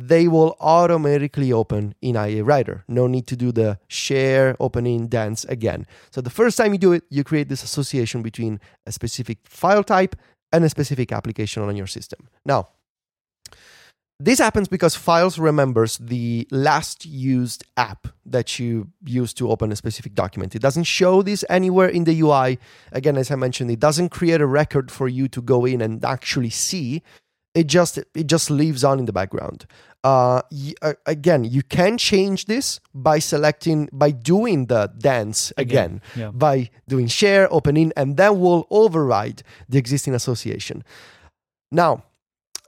[0.00, 2.84] they will automatically open in IA Writer.
[2.88, 5.86] No need to do the share, opening, dance again.
[6.10, 9.84] So the first time you do it, you create this association between a specific file
[9.84, 10.16] type
[10.52, 12.28] and a specific application on your system.
[12.44, 12.68] Now,
[14.20, 19.76] this happens because Files remembers the last used app that you used to open a
[19.76, 20.56] specific document.
[20.56, 22.58] It doesn't show this anywhere in the UI.
[22.90, 26.04] Again, as I mentioned, it doesn't create a record for you to go in and
[26.04, 27.04] actually see.
[27.54, 29.66] It just it just leaves on in the background.
[30.04, 36.00] Uh, y- uh, again, you can change this by selecting by doing the dance again,
[36.14, 36.30] Again, yeah.
[36.30, 40.84] by doing share, opening, and then we'll override the existing association.
[41.72, 42.04] Now,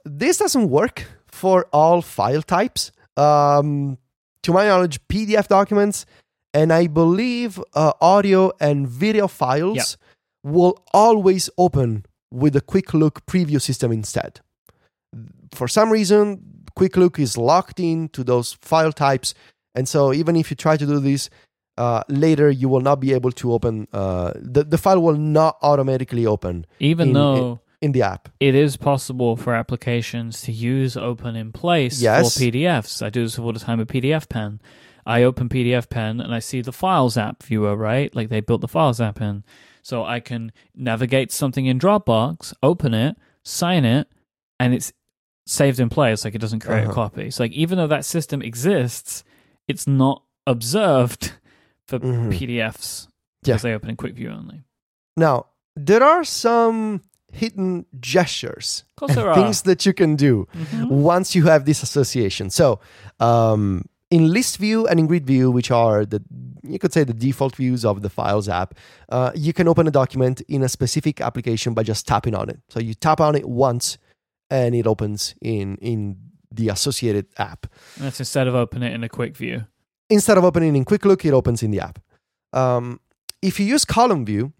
[0.03, 2.91] this doesn't work for all file types.
[3.15, 3.97] Um,
[4.43, 6.05] to my knowledge, PDF documents
[6.53, 9.97] and I believe uh, audio and video files
[10.43, 14.41] will always open with a quick look preview system instead.
[15.53, 16.41] For some reason,
[16.75, 19.33] quick look is locked into those file types.
[19.75, 21.29] And so even if you try to do this
[21.77, 25.57] uh, later, you will not be able to open, uh, the, the file will not
[25.61, 28.29] automatically open Even in- though in the app.
[28.39, 32.35] it is possible for applications to use open in place Yes.
[32.37, 33.01] for PDFs.
[33.03, 34.61] I do this all the time with PDF Pen.
[35.05, 38.13] I open PDF Pen and I see the Files app viewer, right?
[38.15, 39.43] Like they built the Files app in.
[39.81, 44.07] So I can navigate something in Dropbox, open it, sign it,
[44.59, 44.93] and it's
[45.45, 46.23] saved in place.
[46.25, 46.91] Like it doesn't create Uh-huh.
[46.91, 47.31] a copy.
[47.31, 49.23] So like even though that system exists,
[49.67, 51.33] it's not observed
[51.87, 52.31] for Mhm.
[52.31, 53.07] PDFs
[53.43, 53.53] Yeah.
[53.55, 54.63] because they open in quick view only.
[55.17, 57.01] Now, there are some
[57.33, 59.35] hidden gestures, Of course there are.
[59.35, 60.89] things that you can do Mhm.
[60.89, 62.49] once you have this association.
[62.49, 62.79] So,
[63.19, 66.21] um, in list view and in grid view, which are the
[66.63, 68.75] you could say the default views of the Files app,
[69.09, 72.59] uh, you can open a document in a specific application by just tapping on it.
[72.69, 73.97] So you tap on it once,
[74.51, 76.17] and it opens in in
[76.51, 77.65] the associated app.
[77.95, 79.65] And that's instead of opening it in a quick view.
[80.09, 81.97] Instead of opening in Quick Look, it opens in the app.
[82.51, 82.99] Um,
[83.41, 84.51] if you use column view,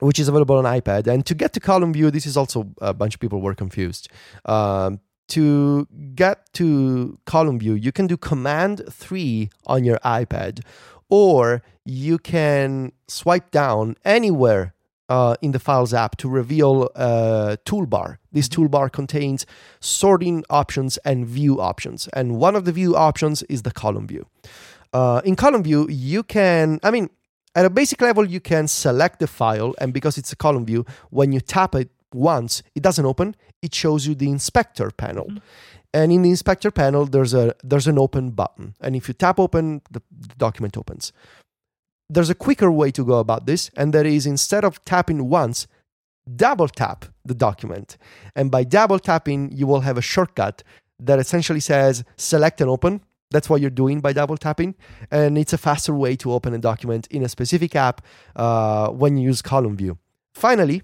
[0.00, 2.92] which is available on iPad, and to get to column view, this is also a
[2.92, 4.08] bunch of people were confused.
[4.44, 10.60] Um, to get to column view, you can do Command 3 on your iPad,
[11.08, 14.74] or you can swipe down anywhere
[15.08, 18.18] uh, in the Files app to reveal a toolbar.
[18.32, 19.46] This toolbar contains
[19.80, 24.26] sorting options and view options, and one of the view options is the column view.
[24.92, 27.10] Uh, in column view, you can, I mean,
[27.54, 30.84] at a basic level, you can select the file, and because it's a column view,
[31.10, 33.34] when you tap it once, it doesn't open.
[33.60, 35.28] It shows you the inspector panel,
[35.92, 39.40] and in the inspector panel, there's a there's an open button, and if you tap
[39.40, 41.12] open, the, the document opens.
[42.10, 45.66] There's a quicker way to go about this, and that is instead of tapping once,
[46.36, 47.98] double tap the document,
[48.34, 50.62] and by double tapping, you will have a shortcut
[50.98, 53.02] that essentially says select and open.
[53.30, 54.74] That's what you're doing by double tapping
[55.10, 58.00] and it's a faster way to open a document in a specific app
[58.36, 59.98] uh, when you use column view.
[60.34, 60.82] Finally,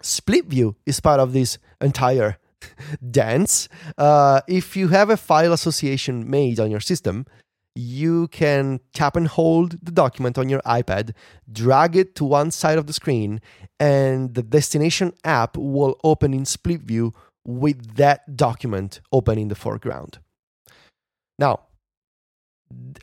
[0.00, 2.38] split view is part of this entire
[3.10, 3.68] dance.
[3.98, 7.26] Uh, if you have a file association made on your system,
[7.80, 11.12] you can tap and hold the document on your iPad,
[11.50, 13.40] drag it to one side of the screen,
[13.78, 17.14] and the destination app will open in split view
[17.46, 20.18] with that document open in the foreground.
[21.38, 21.60] Now,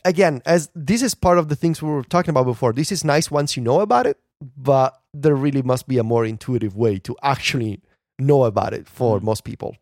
[0.06, 3.04] again, as this is part of the things we were talking about before, this is
[3.04, 4.18] nice once you know about it,
[4.56, 7.82] but there really must be a more intuitive way to actually
[8.20, 9.24] know about it for Mhm.
[9.24, 9.76] most people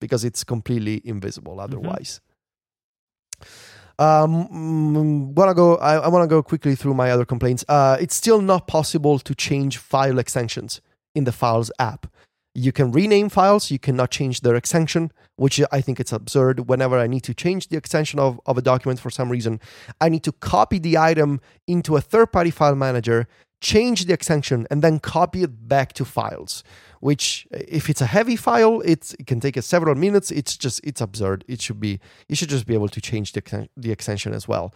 [0.00, 2.20] because it's completely invisible otherwise.
[4.02, 5.76] Um, mm, wanna go?
[5.76, 7.64] I, I want to go quickly through my other complaints.
[7.68, 10.80] Uh, it's still not possible to change file extensions
[11.14, 12.06] in the Files app.
[12.54, 16.68] You can rename files, you cannot change their extension, which I think it's absurd.
[16.68, 19.60] Whenever I need to change the extension of, of a document for some reason,
[20.00, 23.28] I need to copy the item into a third party file manager,
[23.62, 26.62] change the extension, and then copy it back to files.
[27.00, 30.30] Which, if it's a heavy file, it can take us several minutes.
[30.30, 31.44] It's just it's absurd.
[31.48, 31.98] It should be
[32.28, 34.74] you should just be able to change the the extension as well.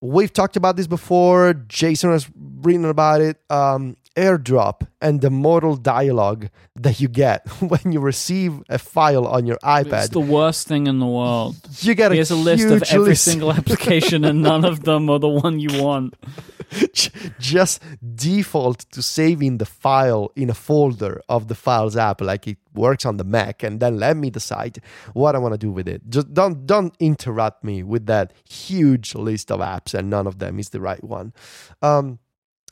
[0.00, 1.54] We've talked about this before.
[1.54, 3.40] Jason has written about it.
[3.50, 9.46] Um, airdrop and the modal dialogue that you get when you receive a file on
[9.46, 10.04] your iPad.
[10.04, 11.56] It's the worst thing in the world.
[11.80, 13.24] You get Here's a, a list of every list.
[13.24, 16.14] single application, and none of them are the one you want.
[17.38, 17.82] just
[18.14, 23.06] default to saving the file in a folder of the files app like it works
[23.06, 24.78] on the mac and then let me decide
[25.14, 29.14] what i want to do with it just don't don't interrupt me with that huge
[29.14, 31.32] list of apps and none of them is the right one
[31.80, 32.18] um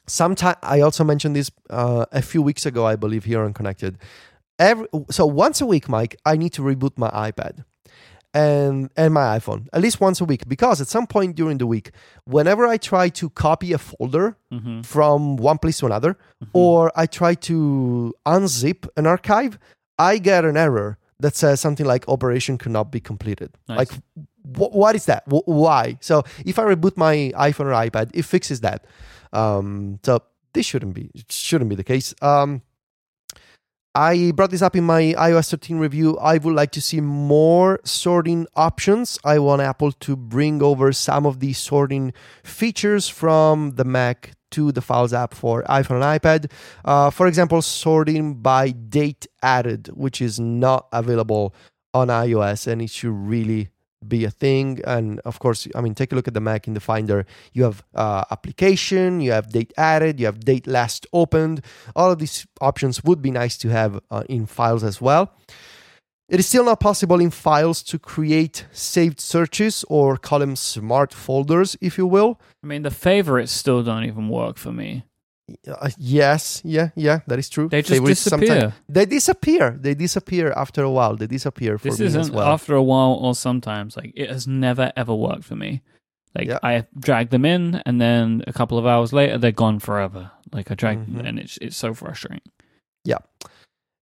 [0.06, 3.98] sometime i also mentioned this uh, a few weeks ago i believe here on connected.
[4.58, 7.64] Every so once a week Myke i need to reboot my ipad
[8.34, 11.66] and and my iphone at least once a week because at some point during the
[11.66, 11.90] week
[12.24, 16.16] whenever i try to copy a folder hmm from one place to another
[16.52, 19.58] or i try to unzip an archive
[19.98, 23.50] i get an error that says something like operation cannot be completed.
[23.68, 23.78] Nice.
[23.78, 23.90] like
[24.58, 25.22] wh- what is that?
[25.32, 25.96] Wh- why?
[26.00, 28.84] So if i reboot my iphone or ipad it fixes that
[29.36, 30.18] um, so
[30.54, 32.62] this shouldn't be shouldn't be the case um,
[33.96, 36.18] I brought this up in my iOS 13 review.
[36.18, 39.18] I would like to see more sorting options.
[39.24, 42.12] I want Apple to bring over some of the sorting
[42.44, 46.52] features from the Mac to the Files app for iPhone and iPad.
[46.84, 51.54] Uh, for example, sorting by date added, which is not available
[51.94, 53.70] on iOS, and it should really
[54.08, 54.80] be a thing.
[54.84, 57.26] And of course, I mean, take a look at the Mac in the Finder.
[57.52, 61.64] You have uh, application, you have date added, you have date last opened.
[61.94, 65.32] All of these options would be nice to have uh, in files as well.
[66.28, 71.14] It is still not possible in files to create saved searches or call them smart
[71.14, 72.40] folders, if you will.
[72.64, 75.04] I mean, the favorites still don't even work for me.
[75.68, 77.68] Uh, yes, yeah, yeah, that is true.
[77.68, 78.72] They just disappear.
[78.88, 79.78] They disappear.
[79.80, 81.14] They disappear after a while.
[81.16, 82.48] They disappear for This me isn't as well.
[82.48, 83.96] after a while or sometimes.
[83.96, 85.82] Like it has never ever worked for me.
[86.34, 86.58] Like Yeah.
[86.64, 90.32] I drag them in, and then a couple of hours later they're gone forever.
[90.52, 91.24] Like I drag, Mhm.
[91.28, 92.42] and it's it's so frustrating.
[93.04, 93.18] Yeah,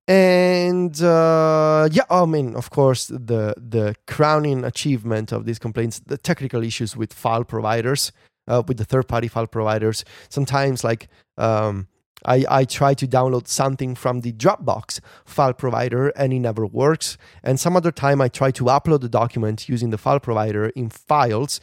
[0.08, 6.16] and uh, yeah, I mean, of course, the the crowning achievement of these complaints, the
[6.18, 8.12] technical issues with file providers,
[8.48, 10.04] uh, with the third party file providers.
[10.28, 11.08] Sometimes, like,
[11.38, 11.88] um,
[12.24, 17.18] I I try to download something from the Dropbox file provider and it never works.
[17.42, 20.90] And some other time, I try to upload the document using the file provider in
[20.90, 21.60] files,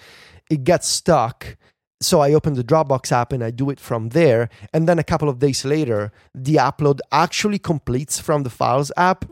[0.50, 1.58] it gets stuck.
[2.02, 4.50] So I open the Dropbox app and I do it from there.
[4.74, 9.24] And then a couple of days later, the upload actually completes from the Files app.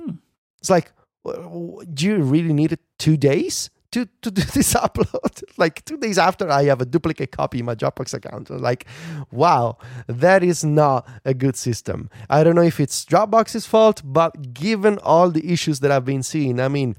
[0.60, 0.92] It's like,
[1.26, 5.44] do you really need it two days to, to do this upload?
[5.58, 8.50] like two days after I have a duplicate copy in my Dropbox account.
[8.50, 8.86] Like,
[9.32, 12.10] wow, that is not a good system.
[12.30, 16.24] I don't know if it's Dropbox's fault, but given all the issues that I've been
[16.24, 16.96] seeing, I mean,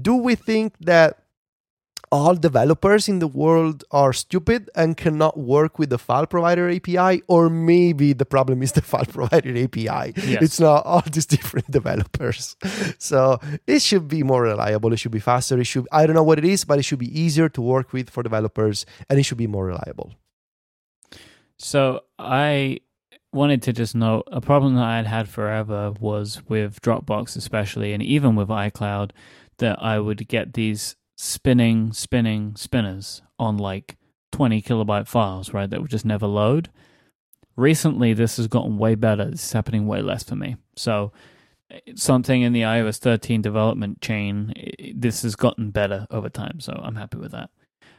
[0.00, 1.21] do we think that
[2.12, 7.22] all developers in the world are stupid and cannot work with the file provider API,
[7.26, 10.12] or maybe the problem is the file provider API.
[10.16, 10.42] Yes.
[10.42, 12.54] It's not all these different developers.
[12.98, 14.92] So it should be more reliable.
[14.92, 15.58] It should be faster.
[15.58, 17.94] It should I don't know what it is, but it should be easier to work
[17.94, 20.12] with for developers, and it should be more reliable.
[21.58, 22.80] So I
[23.32, 27.94] wanted to just note a problem that I had had forever was with Dropbox, especially,
[27.94, 29.12] and even with iCloud,
[29.56, 33.96] that I would get these spinning, spinning spinners on like
[34.32, 35.70] 20 kilobyte files, right?
[35.70, 36.68] That would just never load.
[37.54, 39.30] Recently, this has gotten way better.
[39.30, 40.56] This is happening way less for me.
[40.74, 41.12] So,
[41.94, 44.52] something in the iOS 13 development chain,
[44.96, 46.58] this has gotten better over time.
[46.58, 47.50] So, I'm happy with that.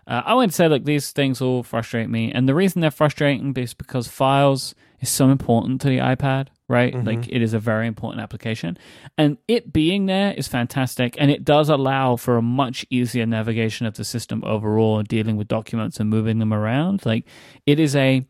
[0.05, 2.29] Uh, I would say, like, these things all frustrate me.
[2.29, 6.93] And the reason they're frustrating is because files is so important to the iPad, right?
[6.93, 7.05] Mhm.
[7.05, 8.77] Like, it is a very important application.
[9.17, 11.15] And it being there is fantastic.
[11.19, 15.47] And it does allow for a much easier navigation of the system overall, dealing with
[15.47, 17.05] documents and moving them around.
[17.05, 17.25] Like,
[17.65, 18.25] it is a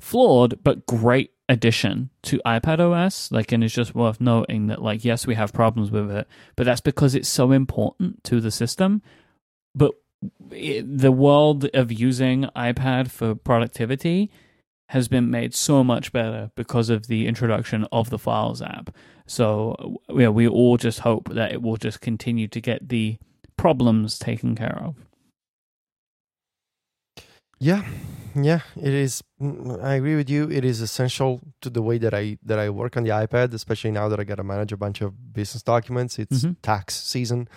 [0.00, 3.30] flawed but great addition to iPad OS.
[3.30, 6.64] Like, and it's just worth noting that, like, yes, we have problems with it, but
[6.64, 9.02] that's because it's so important to the system.
[9.74, 9.92] But
[10.50, 14.30] it, the world of using iPad for productivity
[14.94, 18.90] has been made so much better because of the introduction of the Files app.
[19.26, 23.18] So, yeah, we all just hope that it will just continue to get the
[23.56, 24.94] problems taken care of.
[27.60, 27.84] Yeah,
[28.34, 29.22] yeah, it is.
[29.40, 30.50] mm, I agree with you.
[30.50, 33.90] It is essential to the way that I that I work on the iPad, especially
[33.92, 36.18] now that I got to manage a bunch of business documents.
[36.18, 36.56] It's Mhm.
[36.62, 37.48] tax season,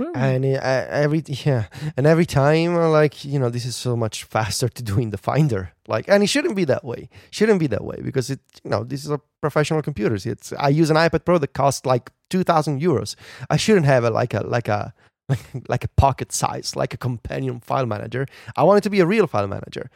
[0.00, 0.12] Woo.
[0.14, 4.24] and it, uh, every yeah, and every time like you know this is so much
[4.24, 5.72] faster to do in the Finder.
[5.86, 7.10] Like, and it shouldn't be that way.
[7.30, 10.24] Shouldn't be that way because it you know this is a professional computers.
[10.24, 13.14] It's I use an iPad Pro that costs like two thousand euros.
[13.50, 14.94] I shouldn't have a like a like a
[15.68, 18.26] like a pocket size, like a companion file manager.
[18.56, 19.90] I want it to be a real file manager.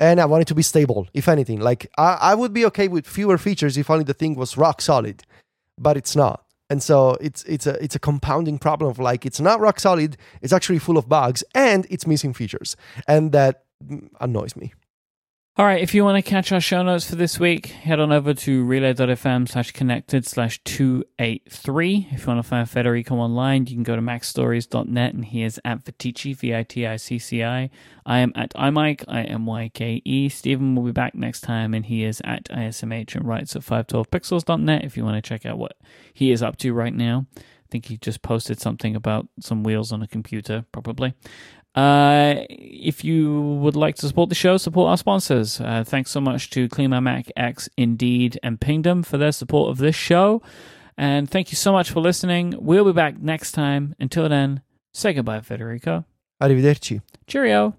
[0.00, 1.60] And I want it to be stable, if anything.
[1.60, 4.80] Like I, I would be okay with fewer features if only the thing was rock
[4.80, 5.24] solid.
[5.78, 6.42] But it's not.
[6.72, 10.16] And so it's it's a it's a compounding problem of like it's not rock solid,
[10.40, 12.76] it's actually full of bugs and it's missing features.
[13.06, 14.72] And that mm, annoys me.
[15.54, 18.10] All right, if you want to catch our show notes for this week, head on
[18.10, 22.08] over to relay.fm slash connected slash 283.
[22.10, 25.60] If you want to find Federico online, you can go to macstories.net and he is
[25.62, 27.68] at Viticci, V I T I C C I.
[28.06, 30.30] I am at iMyke, I M Y K E.
[30.30, 34.84] Stephen will be back next time and he is at ISMH and writes at 512pixels.net
[34.84, 35.76] if you want to check out what
[36.14, 37.26] he is up to right now.
[37.36, 41.12] I think he just posted something about some wheels on a computer, probably.
[41.74, 45.60] Uh, if you would like to support the show, support our sponsors.
[45.60, 49.70] Uh, thanks so much to Clean My Mac, X, Indeed, and Pingdom for their support
[49.70, 50.42] of this show.
[50.98, 52.54] And thank you so much for listening.
[52.58, 53.94] We'll be back next time.
[53.98, 54.60] Until then,
[54.92, 56.04] say goodbye, Federico.
[56.42, 57.00] Arrivederci.
[57.26, 57.74] Cheerio.